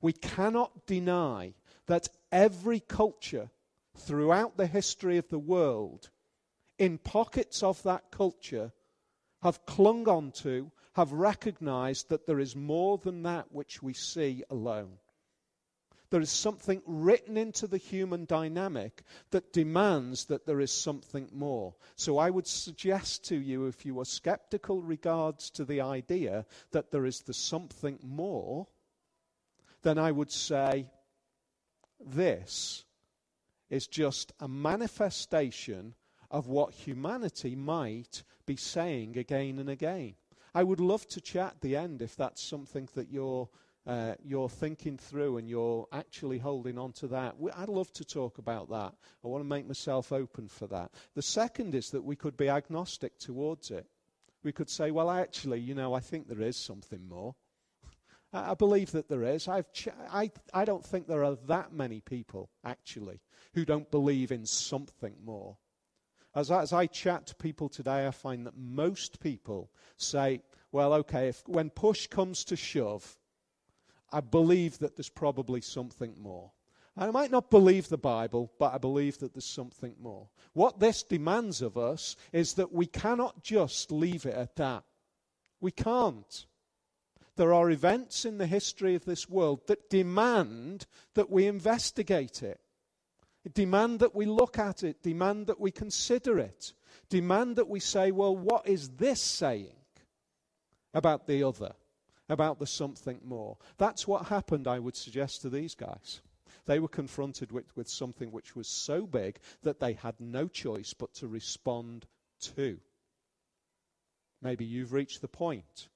We 0.02 0.14
cannot 0.14 0.86
deny 0.86 1.54
that 1.88 2.10
every 2.32 2.80
culture 2.80 3.50
throughout 3.98 4.58
the 4.58 4.68
history 4.68 5.18
of 5.18 5.28
the 5.30 5.40
world, 5.40 6.10
in 6.78 6.98
pockets 6.98 7.64
of 7.64 7.84
that 7.84 8.12
culture, 8.12 8.72
have 9.42 9.66
clung 9.66 10.08
on 10.08 10.32
to, 10.32 10.72
have 10.94 11.12
recognized 11.12 12.10
that 12.10 12.26
there 12.26 12.40
is 12.40 12.56
more 12.56 12.98
than 12.98 13.24
that 13.24 13.52
which 13.52 13.82
we 13.82 13.94
see 13.94 14.44
alone. 14.50 14.98
There 16.10 16.22
is 16.22 16.32
something 16.32 16.82
written 16.86 17.38
into 17.38 17.68
the 17.68 17.78
human 17.78 18.26
dynamic 18.26 19.04
that 19.30 19.54
demands 19.54 20.26
that 20.26 20.46
there 20.46 20.60
is 20.60 20.72
something 20.72 21.30
more. 21.32 21.76
So 21.96 22.18
I 22.18 22.32
would 22.32 22.48
suggest 22.48 23.26
to 23.26 23.36
you, 23.36 23.68
if 23.68 23.86
you 23.86 24.00
are 24.00 24.06
skeptical 24.06 24.82
regards 24.82 25.52
to 25.52 25.66
the 25.66 25.82
idea 25.82 26.46
that 26.72 26.92
there 26.92 27.06
is 27.06 27.22
the 27.22 27.34
something 27.34 28.00
more, 28.02 28.68
then 29.82 29.98
I 29.98 30.12
would 30.12 30.32
say 30.32 30.90
this 32.00 32.86
is 33.70 33.88
just 33.88 34.32
a 34.40 34.48
manifestation 34.48 35.94
of 36.32 36.48
what 36.48 36.74
humanity 36.74 37.56
might 37.56 38.24
be 38.46 38.56
saying 38.56 39.18
again 39.18 39.60
and 39.60 39.70
again. 39.70 40.16
I 40.54 40.64
would 40.64 40.80
love 40.80 41.08
to 41.10 41.22
chat 41.22 41.54
at 41.54 41.62
the 41.62 41.76
end 41.76 42.02
if 42.02 42.16
that's 42.16 42.42
something 42.42 42.90
that 42.96 43.10
you're, 43.10 43.48
uh, 43.86 44.16
you're 44.24 44.50
thinking 44.50 44.98
through 44.98 45.38
and 45.38 45.48
you're 45.48 45.88
actually 45.92 46.40
holding 46.40 46.78
on 46.78 46.92
to 46.94 47.08
that. 47.08 47.36
I'd 47.56 47.70
love 47.70 47.92
to 47.94 48.06
talk 48.06 48.40
about 48.40 48.70
that. 48.70 48.94
I 49.24 49.28
want 49.28 49.44
to 49.44 49.48
make 49.48 49.68
myself 49.68 50.12
open 50.12 50.48
for 50.48 50.68
that. 50.68 50.92
The 51.16 51.22
second 51.22 51.76
is 51.76 51.92
that 51.92 52.04
we 52.04 52.16
could 52.16 52.38
be 52.38 52.50
agnostic 52.50 53.18
towards 53.20 53.70
it. 53.72 53.86
We 54.44 54.52
could 54.52 54.70
say, 54.70 54.90
well, 54.92 55.12
actually, 55.12 55.60
you 55.60 55.76
know, 55.76 55.94
I 55.94 56.00
think 56.00 56.28
there 56.28 56.42
is 56.42 56.58
something 56.58 57.08
more. 57.08 57.36
I 58.32 58.54
believe 58.54 58.92
that 58.92 59.10
there 59.10 59.24
is. 59.24 59.48
I've 59.48 59.72
ch- 59.74 59.90
I, 60.12 60.32
I 60.54 60.64
don't 60.64 60.86
think 60.86 61.08
there 61.08 61.24
are 61.24 61.38
that 61.48 61.74
many 61.74 62.00
people, 62.00 62.50
actually, 62.64 63.22
who 63.54 63.66
don't 63.66 63.90
believe 63.90 64.32
in 64.32 64.46
something 64.46 65.16
more. 65.24 65.58
As 66.36 66.52
as 66.52 66.72
I 66.72 66.86
chat 66.86 67.26
to 67.28 67.36
people 67.36 67.70
today, 67.70 68.06
I 68.06 68.12
find 68.12 68.46
that 68.46 68.56
most 68.56 69.20
people 69.20 69.72
say, 69.98 70.44
well, 70.72 70.94
okay, 70.94 71.30
if, 71.30 71.48
when 71.48 71.72
push 71.72 72.06
comes 72.06 72.44
to 72.46 72.56
shove, 72.56 73.18
I 74.12 74.22
believe 74.22 74.78
that 74.80 74.96
there's 74.96 75.10
probably 75.10 75.62
something 75.62 76.16
more. 76.20 76.52
I 76.96 77.10
might 77.12 77.32
not 77.32 77.50
believe 77.50 77.90
the 77.90 77.98
Bible, 77.98 78.52
but 78.60 78.74
I 78.74 78.78
believe 78.78 79.20
that 79.20 79.34
there's 79.34 79.46
something 79.46 79.96
more. 80.00 80.28
What 80.54 80.80
this 80.80 81.02
demands 81.02 81.62
of 81.62 81.78
us 81.78 82.16
is 82.32 82.56
that 82.56 82.74
we 82.74 82.86
cannot 82.86 83.42
just 83.44 83.92
leave 83.92 84.26
it 84.26 84.36
at 84.36 84.56
that. 84.58 84.84
We 85.62 85.72
can't. 85.72 86.46
There 87.40 87.54
are 87.54 87.72
events 87.72 88.26
in 88.26 88.38
the 88.38 88.48
history 88.48 88.96
of 88.96 89.06
this 89.06 89.30
world 89.30 89.66
that 89.68 89.90
demand 89.90 90.88
that 91.14 91.30
we 91.30 91.48
investigate 91.48 92.44
it, 92.44 92.60
demand 93.54 94.02
that 94.02 94.14
we 94.14 94.26
look 94.26 94.60
at 94.60 94.84
it, 94.84 95.02
demand 95.02 95.48
that 95.48 95.58
we 95.58 95.72
consider 95.72 96.38
it, 96.38 96.74
demand 97.08 97.56
that 97.56 97.70
we 97.70 97.80
say, 97.80 98.12
well, 98.12 98.36
what 98.36 98.68
is 98.68 98.90
this 98.90 99.22
saying 99.22 99.78
about 100.94 101.28
the 101.28 101.42
other, 101.42 101.76
about 102.28 102.60
the 102.60 102.68
something 102.68 103.22
more? 103.24 103.56
That's 103.78 104.06
what 104.06 104.26
happened, 104.26 104.68
I 104.68 104.80
would 104.80 104.98
suggest, 104.98 105.42
to 105.44 105.50
these 105.50 105.76
guys. 105.76 106.20
They 106.66 106.80
were 106.80 106.90
confronted 106.90 107.54
with, 107.54 107.74
with 107.74 107.88
something 107.88 108.34
which 108.34 108.54
was 108.54 108.68
so 108.68 109.08
big 109.08 109.40
that 109.64 109.80
they 109.80 109.94
had 109.94 110.16
no 110.20 110.50
choice 110.50 110.94
but 110.94 111.14
to 111.14 111.28
respond 111.30 112.06
to. 112.42 112.82
Maybe 114.42 114.66
you've 114.66 114.92
reached 114.92 115.22
the 115.22 115.30
point 115.30 115.88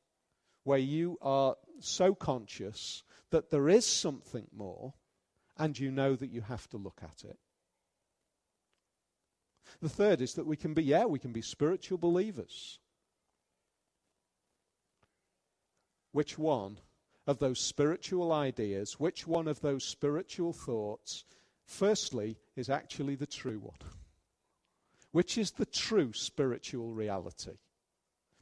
where 0.64 0.80
you 0.80 1.18
are 1.22 1.56
so 1.80 2.16
conscious 2.16 3.04
that 3.32 3.50
there 3.52 3.70
is 3.70 3.86
something 3.86 4.48
more 4.56 4.94
and 5.58 5.78
you 5.78 5.92
know 5.92 6.16
that 6.16 6.32
you 6.32 6.42
have 6.42 6.68
to 6.70 6.78
look 6.78 7.02
at 7.04 7.24
it. 7.24 7.38
The 9.82 9.90
third 9.90 10.22
is 10.22 10.36
that 10.36 10.46
we 10.46 10.56
can 10.56 10.74
be, 10.74 10.84
yeah, 10.84 11.06
we 11.06 11.20
can 11.20 11.32
be 11.32 11.42
spiritual 11.42 11.98
believers. 11.98 12.80
Which 16.12 16.38
one 16.38 16.78
of 17.26 17.40
those 17.40 17.60
spiritual 17.60 18.32
ideas, 18.32 19.00
which 19.00 19.28
one 19.28 19.48
of 19.48 19.62
those 19.62 19.84
spiritual 19.84 20.54
thoughts, 20.54 21.26
firstly, 21.66 22.38
is 22.56 22.70
actually 22.70 23.16
the 23.16 23.26
true 23.26 23.60
one? 23.60 23.78
Which 25.12 25.38
is 25.38 25.52
the 25.52 25.66
true 25.66 26.14
spiritual 26.14 26.92
reality? 26.92 27.58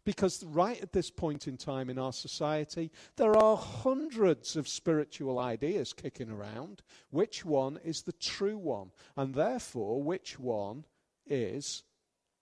Because 0.03 0.43
right 0.43 0.81
at 0.81 0.93
this 0.93 1.11
point 1.11 1.47
in 1.47 1.57
time 1.57 1.89
in 1.89 1.99
our 1.99 2.13
society, 2.13 2.91
there 3.17 3.35
are 3.37 3.55
hundreds 3.55 4.55
of 4.55 4.67
spiritual 4.67 5.37
ideas 5.37 5.93
kicking 5.93 6.31
around. 6.31 6.81
Which 7.11 7.45
one 7.45 7.77
is 7.83 8.01
the 8.01 8.13
true 8.13 8.57
one? 8.57 8.91
And 9.15 9.35
therefore, 9.35 10.01
which 10.01 10.39
one 10.39 10.85
is 11.27 11.83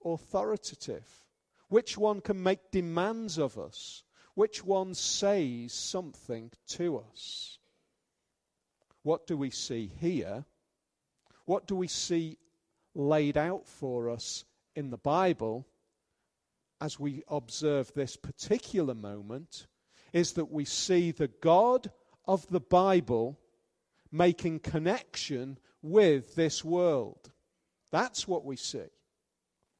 authoritative? 0.05 1.25
Which 1.67 1.97
one 1.97 2.21
can 2.21 2.41
make 2.41 2.71
demands 2.71 3.37
of 3.37 3.57
us? 3.57 4.03
Which 4.35 4.63
one 4.63 4.93
says 4.93 5.73
something 5.73 6.51
to 6.69 7.03
us? 7.11 7.59
What 9.03 9.27
do 9.27 9.35
we 9.35 9.49
see 9.49 9.91
here? 9.99 10.45
What 11.45 11.67
do 11.67 11.75
we 11.75 11.87
see 11.87 12.37
laid 12.95 13.37
out 13.37 13.67
for 13.67 14.09
us 14.09 14.45
in 14.75 14.91
the 14.91 14.97
Bible? 14.97 15.67
As 16.81 16.99
we 16.99 17.23
observe 17.27 17.91
this 17.93 18.15
particular 18.15 18.95
moment 18.95 19.67
is 20.13 20.33
that 20.33 20.51
we 20.51 20.65
see 20.65 21.11
the 21.11 21.27
God 21.27 21.91
of 22.25 22.47
the 22.47 22.59
Bible 22.59 23.37
making 24.11 24.59
connection 24.59 25.57
with 25.81 26.35
this 26.35 26.63
world. 26.63 27.31
That's 27.91 28.27
what 28.27 28.45
we 28.45 28.55
see. 28.55 28.89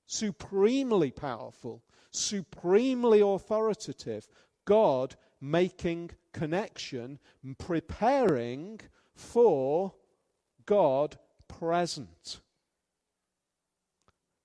Supremely 0.06 1.12
powerful, 1.12 1.84
supremely 2.12 3.22
authoritative. 3.22 4.28
God 4.66 5.16
making 5.42 6.12
connection, 6.34 7.20
preparing 7.58 8.80
for 9.16 9.94
God 10.66 11.18
present. 11.48 12.42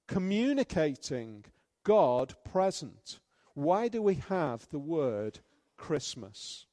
Communicating 0.06 1.44
God 1.84 2.34
present. 2.44 3.20
Why 3.54 3.88
do 3.88 4.02
we 4.02 4.16
have 4.28 4.68
the 4.70 4.78
word 4.78 5.38
Christmas? 5.76 6.66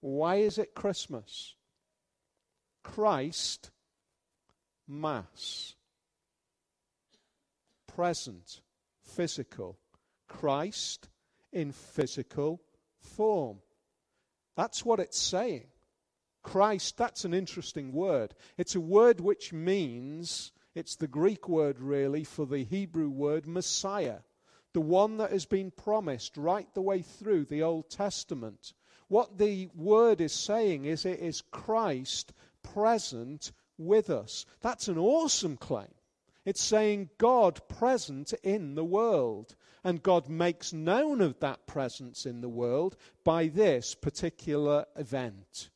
Why 0.00 0.36
is 0.36 0.56
it 0.58 0.74
Christmas? 0.74 1.54
Christ, 2.82 3.70
Mass. 4.86 5.74
Present, 7.86 8.60
physical. 9.02 9.78
Christ 10.28 11.08
in 11.52 11.72
physical 11.72 12.60
form. 13.00 13.58
That's 14.56 14.84
what 14.84 15.00
it's 15.00 15.20
saying. 15.20 15.66
Christ, 16.42 16.96
that's 16.98 17.24
an 17.24 17.34
interesting 17.34 17.92
word. 17.92 18.34
It's 18.58 18.74
a 18.74 18.80
word 18.80 19.20
which 19.20 19.52
means 19.52 20.52
it's 20.74 20.96
the 20.96 21.08
Greek 21.08 21.48
word, 21.48 21.80
really, 21.80 22.24
for 22.24 22.46
the 22.46 22.64
Hebrew 22.64 23.08
word 23.08 23.46
Messiah. 23.46 24.18
the 24.74 24.80
one 24.80 25.16
that 25.18 25.30
has 25.30 25.46
been 25.46 25.70
promised 25.70 26.36
right 26.36 26.68
the 26.74 26.82
way 26.82 27.00
through 27.00 27.46
the 27.46 27.62
Old 27.62 27.88
Testament. 27.88 28.74
What 29.08 29.38
the 29.38 29.70
word 29.74 30.20
is 30.20 30.32
saying 30.32 30.84
is 30.84 31.06
it 31.06 31.20
is 31.20 31.42
Christ 31.52 32.32
present 32.62 33.52
with 33.78 34.10
us. 34.10 34.44
That's 34.60 34.88
an 34.88 34.98
awesome 34.98 35.56
claim. 35.56 35.94
It's 36.44 36.60
saying 36.60 37.10
God 37.18 37.60
present 37.68 38.34
in 38.42 38.74
the 38.74 38.84
world. 38.84 39.54
And 39.84 40.02
God 40.02 40.28
makes 40.28 40.72
known 40.72 41.20
of 41.20 41.38
that 41.40 41.66
presence 41.66 42.24
in 42.24 42.40
the 42.40 42.48
world 42.48 42.96
by 43.22 43.48
this 43.48 43.94
particular 43.94 44.86
event. 44.96 45.68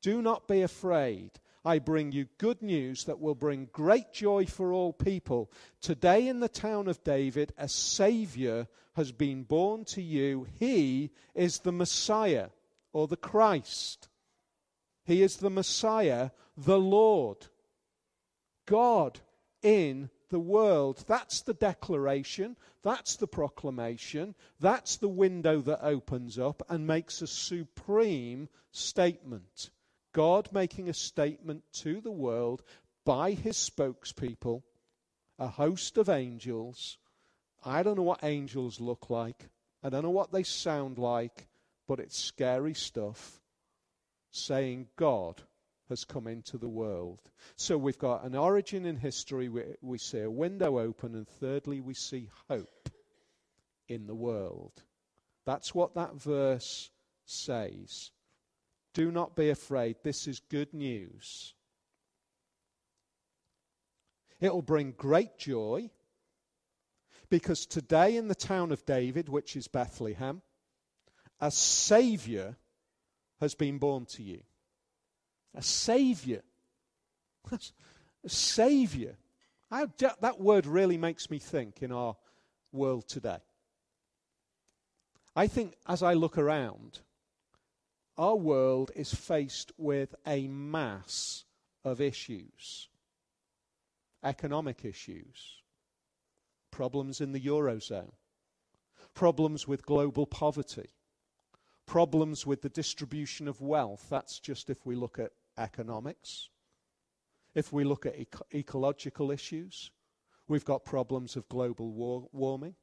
Do 0.00 0.22
not 0.22 0.46
be 0.46 0.62
afraid. 0.62 1.32
I 1.64 1.78
bring 1.78 2.12
you 2.12 2.26
good 2.38 2.60
news 2.62 3.04
that 3.04 3.20
will 3.20 3.34
bring 3.34 3.68
great 3.72 4.12
joy 4.12 4.46
for 4.46 4.72
all 4.72 4.92
people. 4.92 5.50
Today 5.80 6.26
in 6.26 6.40
the 6.40 6.48
town 6.48 6.88
of 6.88 7.04
David, 7.04 7.52
a 7.56 7.68
Savior 7.68 8.66
has 8.94 9.12
been 9.12 9.44
born 9.44 9.84
to 9.86 10.02
you. 10.02 10.46
He 10.58 11.10
is 11.34 11.60
the 11.60 11.72
Messiah 11.72 12.48
or 12.92 13.06
the 13.06 13.16
Christ. 13.16 14.08
He 15.04 15.22
is 15.22 15.36
the 15.36 15.50
Messiah, 15.50 16.30
the 16.56 16.78
Lord. 16.78 17.46
God 18.66 19.20
in 19.62 20.10
the 20.30 20.40
world. 20.40 21.04
That's 21.06 21.42
the 21.42 21.54
declaration. 21.54 22.56
That's 22.82 23.16
the 23.16 23.26
proclamation. 23.28 24.34
That's 24.58 24.96
the 24.96 25.08
window 25.08 25.60
that 25.60 25.84
opens 25.84 26.38
up 26.38 26.62
and 26.68 26.86
makes 26.86 27.22
a 27.22 27.26
supreme 27.26 28.48
statement. 28.72 29.70
God 30.12 30.48
making 30.52 30.88
a 30.88 30.94
statement 30.94 31.64
to 31.74 32.00
the 32.00 32.10
world 32.10 32.62
by 33.04 33.32
his 33.32 33.56
spokespeople, 33.56 34.62
a 35.38 35.48
host 35.48 35.98
of 35.98 36.08
angels. 36.08 36.98
I 37.64 37.82
don't 37.82 37.96
know 37.96 38.02
what 38.02 38.22
angels 38.22 38.80
look 38.80 39.10
like. 39.10 39.48
I 39.82 39.88
don't 39.88 40.02
know 40.02 40.10
what 40.10 40.32
they 40.32 40.42
sound 40.42 40.98
like, 40.98 41.48
but 41.88 41.98
it's 41.98 42.18
scary 42.18 42.74
stuff. 42.74 43.40
Saying 44.30 44.88
God 44.96 45.42
has 45.88 46.04
come 46.04 46.26
into 46.26 46.58
the 46.58 46.68
world. 46.68 47.20
So 47.56 47.76
we've 47.76 47.98
got 47.98 48.24
an 48.24 48.34
origin 48.34 48.86
in 48.86 48.96
history, 48.96 49.48
we, 49.48 49.62
we 49.82 49.98
see 49.98 50.20
a 50.20 50.30
window 50.30 50.78
open, 50.78 51.14
and 51.14 51.28
thirdly, 51.28 51.80
we 51.80 51.94
see 51.94 52.30
hope 52.48 52.88
in 53.88 54.06
the 54.06 54.14
world. 54.14 54.72
That's 55.44 55.74
what 55.74 55.94
that 55.94 56.14
verse 56.14 56.90
says. 57.24 58.10
Do 58.94 59.10
not 59.10 59.34
be 59.34 59.50
afraid. 59.50 59.96
This 60.02 60.26
is 60.26 60.40
good 60.50 60.74
news. 60.74 61.54
It 64.40 64.52
will 64.52 64.62
bring 64.62 64.92
great 64.92 65.38
joy 65.38 65.90
because 67.30 67.64
today 67.64 68.16
in 68.16 68.28
the 68.28 68.34
town 68.34 68.72
of 68.72 68.84
David, 68.84 69.28
which 69.28 69.56
is 69.56 69.68
Bethlehem, 69.68 70.42
a 71.40 71.50
Savior 71.50 72.56
has 73.40 73.54
been 73.54 73.78
born 73.78 74.04
to 74.06 74.22
you. 74.22 74.42
A 75.54 75.62
Savior. 75.62 76.42
a 77.52 78.28
Savior. 78.28 79.16
I, 79.70 79.86
that 80.20 80.40
word 80.40 80.66
really 80.66 80.98
makes 80.98 81.30
me 81.30 81.38
think 81.38 81.82
in 81.82 81.92
our 81.92 82.16
world 82.72 83.08
today. 83.08 83.38
I 85.34 85.46
think 85.46 85.74
as 85.86 86.02
I 86.02 86.12
look 86.12 86.36
around, 86.36 87.00
our 88.16 88.36
world 88.36 88.90
is 88.94 89.14
faced 89.14 89.72
with 89.78 90.14
a 90.26 90.46
mass 90.48 91.44
of 91.84 92.00
issues 92.00 92.88
economic 94.24 94.84
issues, 94.84 95.62
problems 96.70 97.20
in 97.20 97.32
the 97.32 97.40
Eurozone, 97.40 98.12
problems 99.14 99.66
with 99.66 99.84
global 99.84 100.26
poverty, 100.26 100.90
problems 101.86 102.46
with 102.46 102.62
the 102.62 102.68
distribution 102.68 103.48
of 103.48 103.60
wealth. 103.60 104.06
That's 104.08 104.38
just 104.38 104.70
if 104.70 104.86
we 104.86 104.94
look 104.94 105.18
at 105.18 105.32
economics. 105.58 106.48
If 107.54 107.72
we 107.72 107.84
look 107.84 108.06
at 108.06 108.18
eco- 108.18 108.46
ecological 108.54 109.30
issues, 109.30 109.90
we've 110.48 110.64
got 110.64 110.84
problems 110.84 111.36
of 111.36 111.48
global 111.48 111.92
war- 111.92 112.28
warming. 112.32 112.76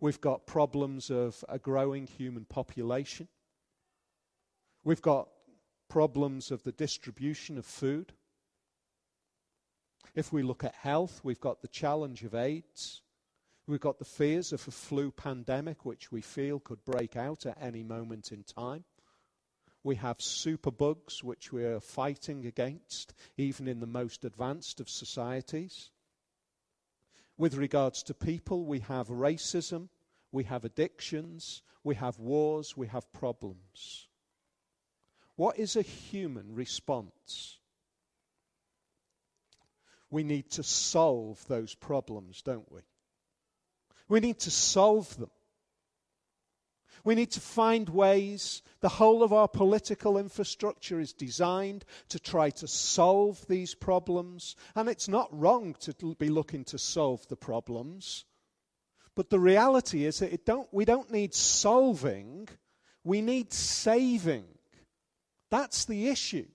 We've 0.00 0.20
got 0.20 0.46
problems 0.46 1.10
of 1.10 1.44
a 1.48 1.58
growing 1.58 2.06
human 2.06 2.44
population. 2.44 3.28
We've 4.84 5.02
got 5.02 5.28
problems 5.88 6.50
of 6.50 6.62
the 6.62 6.72
distribution 6.72 7.56
of 7.56 7.64
food. 7.64 8.12
If 10.14 10.30
we 10.32 10.42
look 10.42 10.62
at 10.62 10.74
health, 10.74 11.20
we've 11.24 11.40
got 11.40 11.62
the 11.62 11.68
challenge 11.68 12.22
of 12.22 12.34
AIDS. 12.34 13.00
We've 13.66 13.80
got 13.80 13.98
the 13.98 14.04
fears 14.04 14.52
of 14.52 14.66
a 14.68 14.70
flu 14.70 15.10
pandemic, 15.10 15.86
which 15.86 16.12
we 16.12 16.20
feel 16.20 16.60
could 16.60 16.84
break 16.84 17.16
out 17.16 17.46
at 17.46 17.56
any 17.60 17.82
moment 17.82 18.30
in 18.30 18.44
time. 18.44 18.84
We 19.82 19.96
have 19.96 20.18
superbugs, 20.18 21.22
which 21.22 21.50
we 21.50 21.64
are 21.64 21.80
fighting 21.80 22.44
against, 22.44 23.14
even 23.38 23.66
in 23.68 23.80
the 23.80 23.86
most 23.86 24.24
advanced 24.24 24.80
of 24.80 24.90
societies. 24.90 25.90
With 27.38 27.54
regards 27.54 28.02
to 28.04 28.14
people, 28.14 28.66
we 28.66 28.80
have 28.80 29.08
racism, 29.08 29.88
we 30.30 30.44
have 30.44 30.64
addictions, 30.64 31.62
we 31.82 31.94
have 31.94 32.18
wars, 32.18 32.76
we 32.76 32.86
have 32.88 33.10
problems. 33.12 34.08
What 35.36 35.58
is 35.58 35.76
a 35.76 35.82
human 35.82 36.54
response? 36.54 37.58
We 40.10 40.22
need 40.22 40.50
to 40.52 40.62
solve 40.62 41.44
those 41.48 41.74
problems, 41.74 42.42
don't 42.42 42.70
we? 42.70 42.82
We 44.08 44.20
need 44.20 44.38
to 44.40 44.50
solve 44.50 45.16
them. 45.18 45.30
We 47.02 47.14
need 47.14 47.32
to 47.32 47.40
find 47.40 47.88
ways. 47.88 48.62
The 48.80 48.88
whole 48.88 49.22
of 49.22 49.32
our 49.32 49.48
political 49.48 50.16
infrastructure 50.16 51.00
is 51.00 51.12
designed 51.12 51.84
to 52.08 52.18
try 52.18 52.50
to 52.50 52.68
solve 52.68 53.44
these 53.46 53.74
problems. 53.74 54.56
And 54.74 54.88
it's 54.88 55.08
not 55.08 55.28
wrong 55.38 55.74
to 55.80 56.14
be 56.14 56.28
looking 56.28 56.64
to 56.66 56.78
solve 56.78 57.26
the 57.28 57.36
problems. 57.36 58.24
But 59.14 59.30
the 59.30 59.40
reality 59.40 60.06
is 60.06 60.20
that 60.20 60.46
don't, 60.46 60.68
we 60.72 60.84
don't 60.84 61.10
need 61.10 61.34
solving, 61.34 62.48
we 63.04 63.20
need 63.20 63.52
saving. 63.52 64.44
That's 65.54 65.84
the 65.84 66.08
issue. 66.08 66.48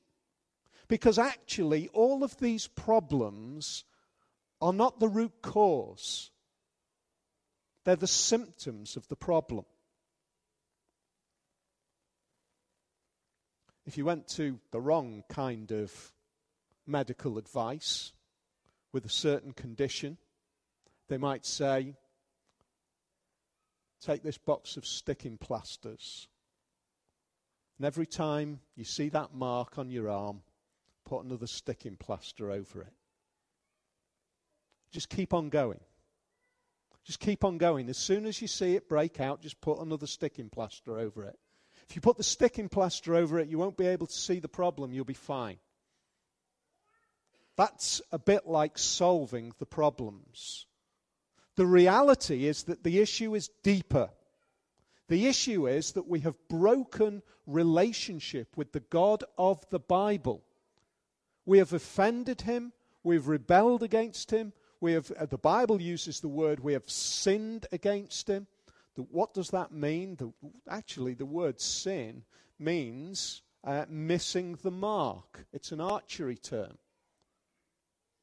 Because 0.89 1.17
actually, 1.17 1.88
all 1.93 2.21
of 2.21 2.38
these 2.38 2.67
problems 2.67 3.85
are 4.59 4.73
not 4.73 4.99
the 4.99 5.07
root 5.07 5.41
cause, 5.41 6.31
they're 7.85 7.95
the 7.95 8.07
symptoms 8.07 8.97
of 8.97 9.07
the 9.07 9.15
problem. 9.15 9.63
If 13.85 13.97
you 13.97 14.03
went 14.03 14.27
to 14.31 14.59
the 14.71 14.81
wrong 14.81 15.23
kind 15.29 15.71
of 15.71 16.12
medical 16.85 17.38
advice 17.38 18.12
with 18.91 19.05
a 19.05 19.09
certain 19.09 19.53
condition, 19.53 20.17
they 21.07 21.17
might 21.17 21.45
say, 21.45 21.95
Take 24.01 24.23
this 24.23 24.38
box 24.38 24.75
of 24.75 24.85
sticking 24.85 25.38
plasters 25.38 26.27
and 27.80 27.86
every 27.86 28.06
time 28.06 28.60
you 28.76 28.84
see 28.84 29.08
that 29.10 29.34
mark 29.34 29.80
on 29.80 29.89
your 29.89 30.10
arm, 30.10 30.42
put 31.06 31.24
another 31.24 31.48
sticking 31.48 31.96
plaster 31.96 32.52
over 32.52 32.82
it. 32.82 32.94
Just 34.92 35.10
keep 35.10 35.34
on 35.34 35.48
going. 35.48 35.80
Just 37.06 37.22
keep 37.22 37.46
on 37.46 37.58
going. 37.58 37.88
As 37.89 37.98
soon 37.98 38.26
as 38.26 38.42
you 38.42 38.50
see 38.50 38.76
it 38.76 38.89
break 38.89 39.22
out, 39.22 39.42
just 39.42 39.62
put 39.62 39.80
another 39.80 40.08
sticking 40.08 40.50
plaster 40.50 41.00
over 41.00 41.24
it. 41.24 41.39
If 41.88 41.96
you 41.96 42.02
put 42.02 42.18
the 42.18 42.24
sticking 42.24 42.68
plaster 42.68 43.15
over 43.15 43.39
it, 43.39 43.48
you 43.48 43.58
won't 43.58 43.78
be 43.78 43.88
able 43.88 44.08
to 44.08 44.13
see 44.13 44.39
the 44.39 44.50
problem. 44.50 44.92
You'll 44.92 45.06
be 45.06 45.13
fine. 45.13 45.58
That's 47.56 48.02
a 48.12 48.20
bit 48.20 48.46
like 48.46 48.78
solving 48.78 49.54
the 49.58 49.65
problems. 49.65 50.65
The 51.56 51.65
reality 51.65 52.46
is 52.46 52.63
that 52.63 52.84
the 52.84 53.00
issue 53.00 53.36
is 53.36 53.50
deeper. 53.63 54.10
The 55.10 55.26
issue 55.26 55.67
is 55.67 55.93
that 55.93 56.08
we 56.08 56.19
have 56.22 56.36
broken 56.48 57.24
relationship 57.48 58.56
with 58.56 58.72
the 58.72 58.80
God 58.80 59.24
of 59.39 59.67
the 59.72 59.80
Bible. 59.80 60.43
We 61.45 61.58
have 61.58 61.74
offended 61.74 62.41
him, 62.41 62.74
we've 63.04 63.28
rebelled 63.28 63.82
against 63.82 64.30
him, 64.30 64.54
we 64.80 64.93
have, 64.93 65.12
uh, 65.12 65.26
the 65.26 65.39
Bible 65.39 65.82
uses 65.82 66.19
the 66.19 66.28
word 66.28 66.60
we 66.60 66.74
have 66.74 66.88
sinned 66.88 67.65
against 67.72 68.30
him. 68.30 68.45
The, 68.95 69.02
what 69.02 69.34
does 69.34 69.50
that 69.50 69.72
mean? 69.72 70.15
The, 70.15 70.32
actually, 70.69 71.15
the 71.15 71.26
word 71.26 71.60
sin 71.60 72.24
means 72.60 73.41
uh, 73.63 73.86
missing 73.89 74.60
the 74.62 74.72
mark. 74.72 75.45
It's 75.52 75.72
an 75.72 75.82
archery 75.82 76.38
term. 76.38 76.78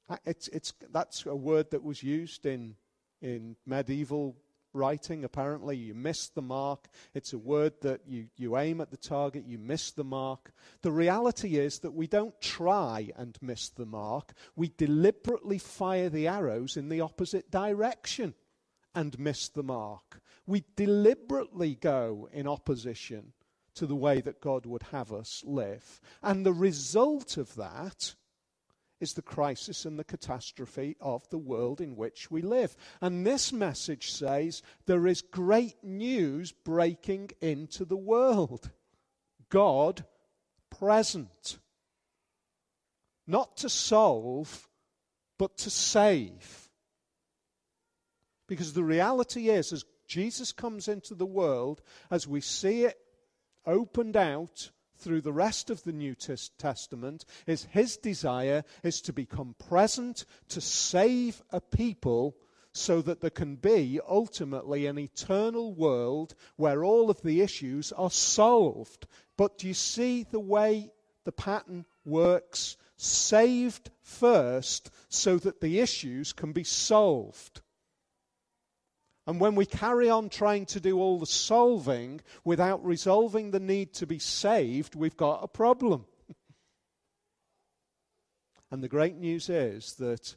Uh, 0.08 0.18
it's, 0.24 0.46
it's, 0.48 0.72
that's 0.92 1.26
a 1.26 1.34
word 1.34 1.72
that 1.72 1.82
was 1.82 2.02
used 2.04 2.46
in, 2.46 2.76
in 3.20 3.56
medieval 3.66 4.36
writing, 4.76 5.24
apparently. 5.24 5.76
You 5.76 5.94
miss 5.94 6.28
the 6.28 6.42
mark. 6.42 6.86
It's 7.14 7.32
a 7.32 7.38
word 7.38 7.72
that 7.80 8.02
you, 8.06 8.26
you 8.36 8.56
aim 8.56 8.80
at 8.80 8.90
the 8.90 8.96
target, 8.96 9.44
you 9.46 9.58
miss 9.58 9.90
the 9.90 10.04
mark. 10.04 10.52
The 10.82 10.92
reality 10.92 11.56
is 11.56 11.80
that 11.80 11.94
we 11.94 12.06
don't 12.06 12.40
try 12.40 13.10
and 13.16 13.36
miss 13.40 13.70
the 13.70 13.86
mark, 13.86 14.34
we 14.54 14.72
deliberately 14.76 15.58
fire 15.58 16.08
the 16.08 16.28
arrows 16.28 16.76
in 16.76 16.88
the 16.88 17.00
opposite 17.00 17.50
direction. 17.50 18.34
and 18.94 19.18
miss 19.18 19.48
the 19.48 19.62
mark. 19.62 20.22
We 20.46 20.64
deliberately 20.74 21.74
go 21.74 22.30
in 22.32 22.48
opposition 22.48 23.34
to 23.74 23.86
the 23.86 23.94
way 23.94 24.22
that 24.22 24.40
God 24.40 24.64
would 24.64 24.84
have 24.84 25.12
us 25.12 25.44
live. 25.46 26.00
And 26.22 26.46
the 26.46 26.54
result 26.54 27.36
of 27.36 27.54
that 27.56 28.14
is 29.00 29.14
the 29.14 29.22
crisis 29.22 29.84
and 29.84 29.98
the 29.98 30.04
catastrophe 30.04 30.96
of 31.00 31.28
the 31.28 31.38
world 31.38 31.80
in 31.80 31.96
which 31.96 32.30
we 32.30 32.42
live. 32.42 32.76
And 33.00 33.26
this 33.26 33.52
message 33.52 34.10
says 34.10 34.62
there 34.86 35.06
is 35.06 35.22
great 35.22 35.76
news 35.82 36.52
breaking 36.52 37.30
into 37.40 37.84
the 37.84 37.96
world. 37.96 38.70
God 39.50 40.04
present. 40.70 41.58
Not 43.26 43.56
to 43.58 43.68
solve, 43.68 44.68
but 45.38 45.58
to 45.58 45.70
save. 45.70 46.70
Because 48.48 48.72
the 48.72 48.84
reality 48.84 49.48
is, 49.48 49.72
as 49.72 49.84
Jesus 50.06 50.52
comes 50.52 50.86
into 50.86 51.14
the 51.14 51.26
world, 51.26 51.82
as 52.10 52.28
we 52.28 52.40
see 52.40 52.84
it 52.84 52.96
opened 53.66 54.16
out 54.16 54.70
through 54.98 55.20
the 55.20 55.32
rest 55.32 55.70
of 55.70 55.82
the 55.84 55.92
New 55.92 56.14
Testament, 56.14 57.24
is 57.46 57.64
his 57.70 57.96
desire 57.96 58.64
is 58.82 59.00
to 59.02 59.12
become 59.12 59.54
present 59.68 60.24
to 60.48 60.60
save 60.60 61.42
a 61.50 61.60
people 61.60 62.36
so 62.72 63.00
that 63.00 63.20
there 63.20 63.30
can 63.30 63.56
be 63.56 63.98
ultimately 64.06 64.86
an 64.86 64.98
eternal 64.98 65.72
world 65.72 66.34
where 66.56 66.84
all 66.84 67.08
of 67.08 67.22
the 67.22 67.40
issues 67.40 67.90
are 67.92 68.10
solved. 68.10 69.06
But 69.38 69.58
do 69.58 69.66
you 69.66 69.74
see 69.74 70.24
the 70.24 70.40
way 70.40 70.90
the 71.24 71.32
pattern 71.32 71.86
works? 72.04 72.76
Saved 72.98 73.90
first 74.02 74.90
so 75.08 75.38
that 75.38 75.60
the 75.60 75.80
issues 75.80 76.34
can 76.34 76.52
be 76.52 76.64
solved. 76.64 77.62
And 79.26 79.40
when 79.40 79.56
we 79.56 79.66
carry 79.66 80.08
on 80.08 80.28
trying 80.28 80.66
to 80.66 80.80
do 80.80 81.00
all 81.00 81.18
the 81.18 81.26
solving 81.26 82.20
without 82.44 82.84
resolving 82.84 83.50
the 83.50 83.60
need 83.60 83.92
to 83.94 84.06
be 84.06 84.20
saved, 84.20 84.94
we've 84.94 85.16
got 85.16 85.42
a 85.42 85.48
problem. 85.48 86.06
and 88.70 88.84
the 88.84 88.88
great 88.88 89.16
news 89.16 89.50
is 89.50 89.94
that 89.94 90.36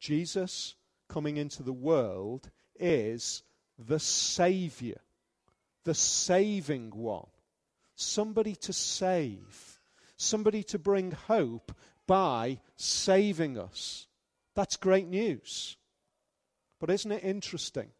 Jesus 0.00 0.74
coming 1.08 1.36
into 1.36 1.62
the 1.62 1.72
world 1.72 2.50
is 2.80 3.42
the 3.78 4.00
Savior, 4.00 5.00
the 5.84 5.94
saving 5.94 6.90
one. 6.90 7.26
Somebody 7.94 8.56
to 8.56 8.72
save, 8.72 9.80
somebody 10.16 10.62
to 10.64 10.78
bring 10.78 11.10
hope 11.10 11.76
by 12.06 12.58
saving 12.76 13.58
us. 13.58 14.06
That's 14.54 14.76
great 14.76 15.06
news. 15.06 15.76
But 16.82 16.90
isn't 16.90 17.12
it 17.12 17.22
interesting? 17.22 17.90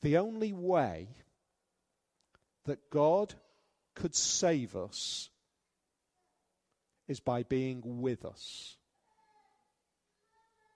The 0.00 0.16
only 0.16 0.52
way 0.52 1.06
that 2.64 2.90
God 2.90 3.34
could 3.94 4.16
save 4.16 4.74
us 4.74 5.30
is 7.06 7.20
by 7.20 7.44
being 7.44 8.02
with 8.02 8.24
us. 8.24 8.78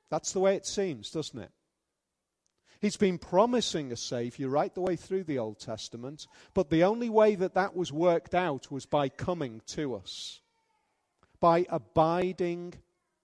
That's 0.08 0.32
the 0.32 0.38
way 0.38 0.54
it 0.54 0.64
seems, 0.64 1.10
doesn't 1.10 1.40
it? 1.40 1.50
He's 2.80 2.96
been 2.96 3.18
promising 3.18 3.90
a 3.90 3.96
Savior 3.96 4.48
right 4.48 4.72
the 4.72 4.82
way 4.82 4.94
through 4.94 5.24
the 5.24 5.40
Old 5.40 5.58
Testament, 5.58 6.28
but 6.54 6.70
the 6.70 6.84
only 6.84 7.10
way 7.10 7.34
that 7.34 7.54
that 7.54 7.74
was 7.74 7.92
worked 7.92 8.32
out 8.32 8.70
was 8.70 8.86
by 8.86 9.08
coming 9.08 9.60
to 9.70 9.96
us, 9.96 10.40
by 11.40 11.66
abiding 11.68 12.74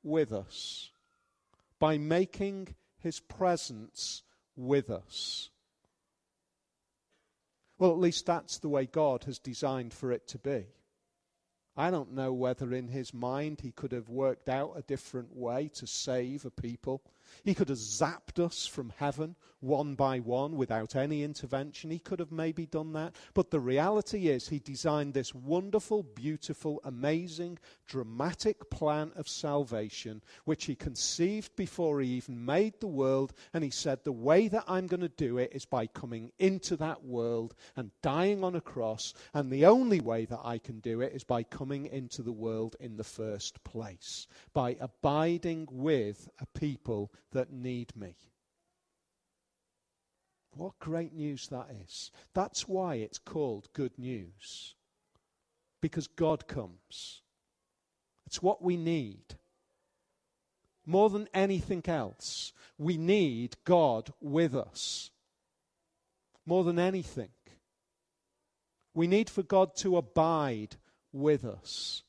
with 0.03 0.33
us 0.33 0.92
by 1.83 1.99
making 1.99 2.69
his 3.01 3.19
presence 3.19 4.23
with 4.55 4.89
us. 4.89 5.51
Well, 7.77 7.91
at 7.91 7.99
least 7.99 8.25
that's 8.25 8.59
the 8.59 8.69
way 8.69 8.87
God 8.87 9.25
has 9.25 9.41
designed 9.41 9.93
for 9.93 10.13
it 10.13 10.29
to 10.29 10.39
be. 10.39 10.67
I 11.77 11.91
don't 11.91 12.13
know 12.13 12.33
whether 12.33 12.73
in 12.73 12.87
his 12.87 13.13
mind 13.13 13.63
he 13.63 13.73
could 13.73 13.91
have 13.91 14.09
worked 14.09 14.49
out 14.49 14.75
a 14.77 14.83
different 14.83 15.35
way 15.35 15.73
to 15.75 15.89
save 15.89 16.45
a 16.45 16.53
people. 16.53 17.03
He 17.45 17.55
could 17.55 17.69
have 17.69 17.79
zapped 17.79 18.39
us 18.39 18.67
from 18.67 18.93
heaven 18.97 19.37
one 19.63 19.95
by 19.95 20.19
one 20.19 20.57
without 20.57 20.97
any 20.97 21.23
intervention. 21.23 21.91
He 21.91 22.01
could 22.01 22.19
have 22.19 22.33
maybe 22.33 22.67
done 22.67 22.93
that. 22.95 23.15
But 23.33 23.51
the 23.51 23.61
reality 23.61 24.29
is, 24.29 24.49
he 24.49 24.59
designed 24.59 25.15
this 25.15 25.35
wonderful, 25.35 26.03
beautiful, 26.03 26.81
amazing, 26.85 27.59
dramatic 27.87 28.69
plan 28.71 29.13
of 29.15 29.29
salvation, 29.29 30.23
which 30.45 30.65
he 30.65 30.75
conceived 30.75 31.55
before 31.55 32.01
he 32.01 32.09
even 32.09 32.45
made 32.45 32.81
the 32.81 32.89
world. 32.89 33.33
And 33.55 33.63
he 33.63 33.71
said, 33.71 34.03
The 34.03 34.13
way 34.13 34.49
that 34.49 34.65
I'm 34.67 34.89
going 34.89 35.01
to 35.01 35.09
do 35.09 35.39
it 35.39 35.53
is 35.55 35.65
by 35.65 35.87
coming 35.87 36.33
into 36.41 36.77
that 36.79 37.05
world 37.05 37.55
and 37.77 37.93
dying 38.03 38.43
on 38.43 38.57
a 38.57 38.61
cross. 38.61 39.15
And 39.33 39.51
the 39.51 39.67
only 39.67 40.01
way 40.01 40.25
that 40.25 40.41
I 40.43 40.59
can 40.59 40.81
do 40.81 41.01
it 41.01 41.13
is 41.13 41.25
by 41.25 41.45
coming 41.45 41.87
into 41.87 42.23
the 42.23 42.33
world 42.33 42.75
in 42.81 42.97
the 42.97 43.05
first 43.05 43.63
place, 43.63 44.27
by 44.53 44.77
abiding 44.81 45.69
with 45.71 46.29
a 46.41 46.47
people 46.59 47.13
that 47.31 47.53
need 47.53 47.95
me. 47.97 48.15
What 50.55 50.79
great 50.79 51.15
news 51.15 51.49
that 51.49 51.69
is. 51.85 52.11
That's 52.35 52.69
why 52.69 52.97
it's 52.97 53.19
called 53.19 53.73
good 53.73 53.99
news. 53.99 54.75
Because 55.81 56.07
God 56.07 56.47
comes. 56.47 57.23
It's 58.27 58.43
what 58.43 58.63
we 58.63 58.77
need. 58.77 59.37
More 60.85 61.11
than 61.11 61.29
anything 61.33 61.83
else, 61.87 62.53
we 62.77 62.97
need 62.97 63.57
God 63.65 64.13
with 64.21 64.55
us. 64.55 65.11
More 66.45 66.65
than 66.65 66.79
anything. 66.79 67.31
We 68.95 69.07
need 69.07 69.31
for 69.31 69.43
God 69.43 69.75
to 69.77 69.97
abide 69.97 70.77
with 71.13 71.45
us, 71.45 72.03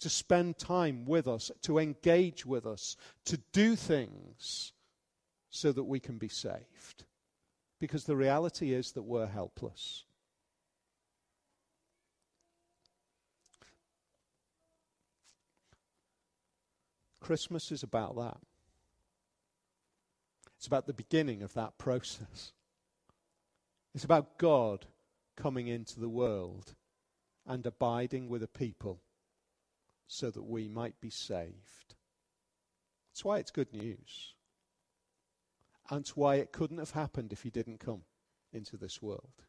to 0.00 0.08
spend 0.08 0.58
time 0.58 1.04
with 1.04 1.26
us, 1.26 1.50
to 1.62 1.78
engage 1.78 2.44
with 2.44 2.66
us, 2.66 2.96
to 3.24 3.38
do 3.52 3.76
things 3.76 4.72
so 5.50 5.72
that 5.72 5.84
we 5.84 6.00
can 6.00 6.18
be 6.18 6.28
saved. 6.28 7.04
Because 7.80 8.04
the 8.04 8.16
reality 8.16 8.72
is 8.72 8.92
that 8.92 9.02
we're 9.02 9.26
helpless. 9.26 10.04
Christmas 17.20 17.72
is 17.72 17.82
about 17.82 18.16
that. 18.16 18.38
It's 20.56 20.66
about 20.66 20.86
the 20.86 20.92
beginning 20.92 21.42
of 21.42 21.54
that 21.54 21.76
process. 21.76 22.52
It's 23.94 24.04
about 24.04 24.38
God 24.38 24.86
coming 25.36 25.66
into 25.66 26.00
the 26.00 26.08
world 26.08 26.74
and 27.46 27.66
abiding 27.66 28.28
with 28.28 28.42
a 28.42 28.48
people 28.48 29.00
so 30.06 30.30
that 30.30 30.42
we 30.42 30.68
might 30.68 31.00
be 31.00 31.10
saved. 31.10 31.94
That's 33.10 33.24
why 33.24 33.38
it's 33.38 33.50
good 33.50 33.72
news. 33.72 34.34
And 35.90 36.00
it's 36.00 36.16
why 36.16 36.36
it 36.36 36.52
couldn't 36.52 36.78
have 36.78 36.90
happened 36.90 37.32
if 37.32 37.42
he 37.42 37.50
didn't 37.50 37.80
come 37.80 38.02
into 38.52 38.76
this 38.76 39.00
world. 39.00 39.45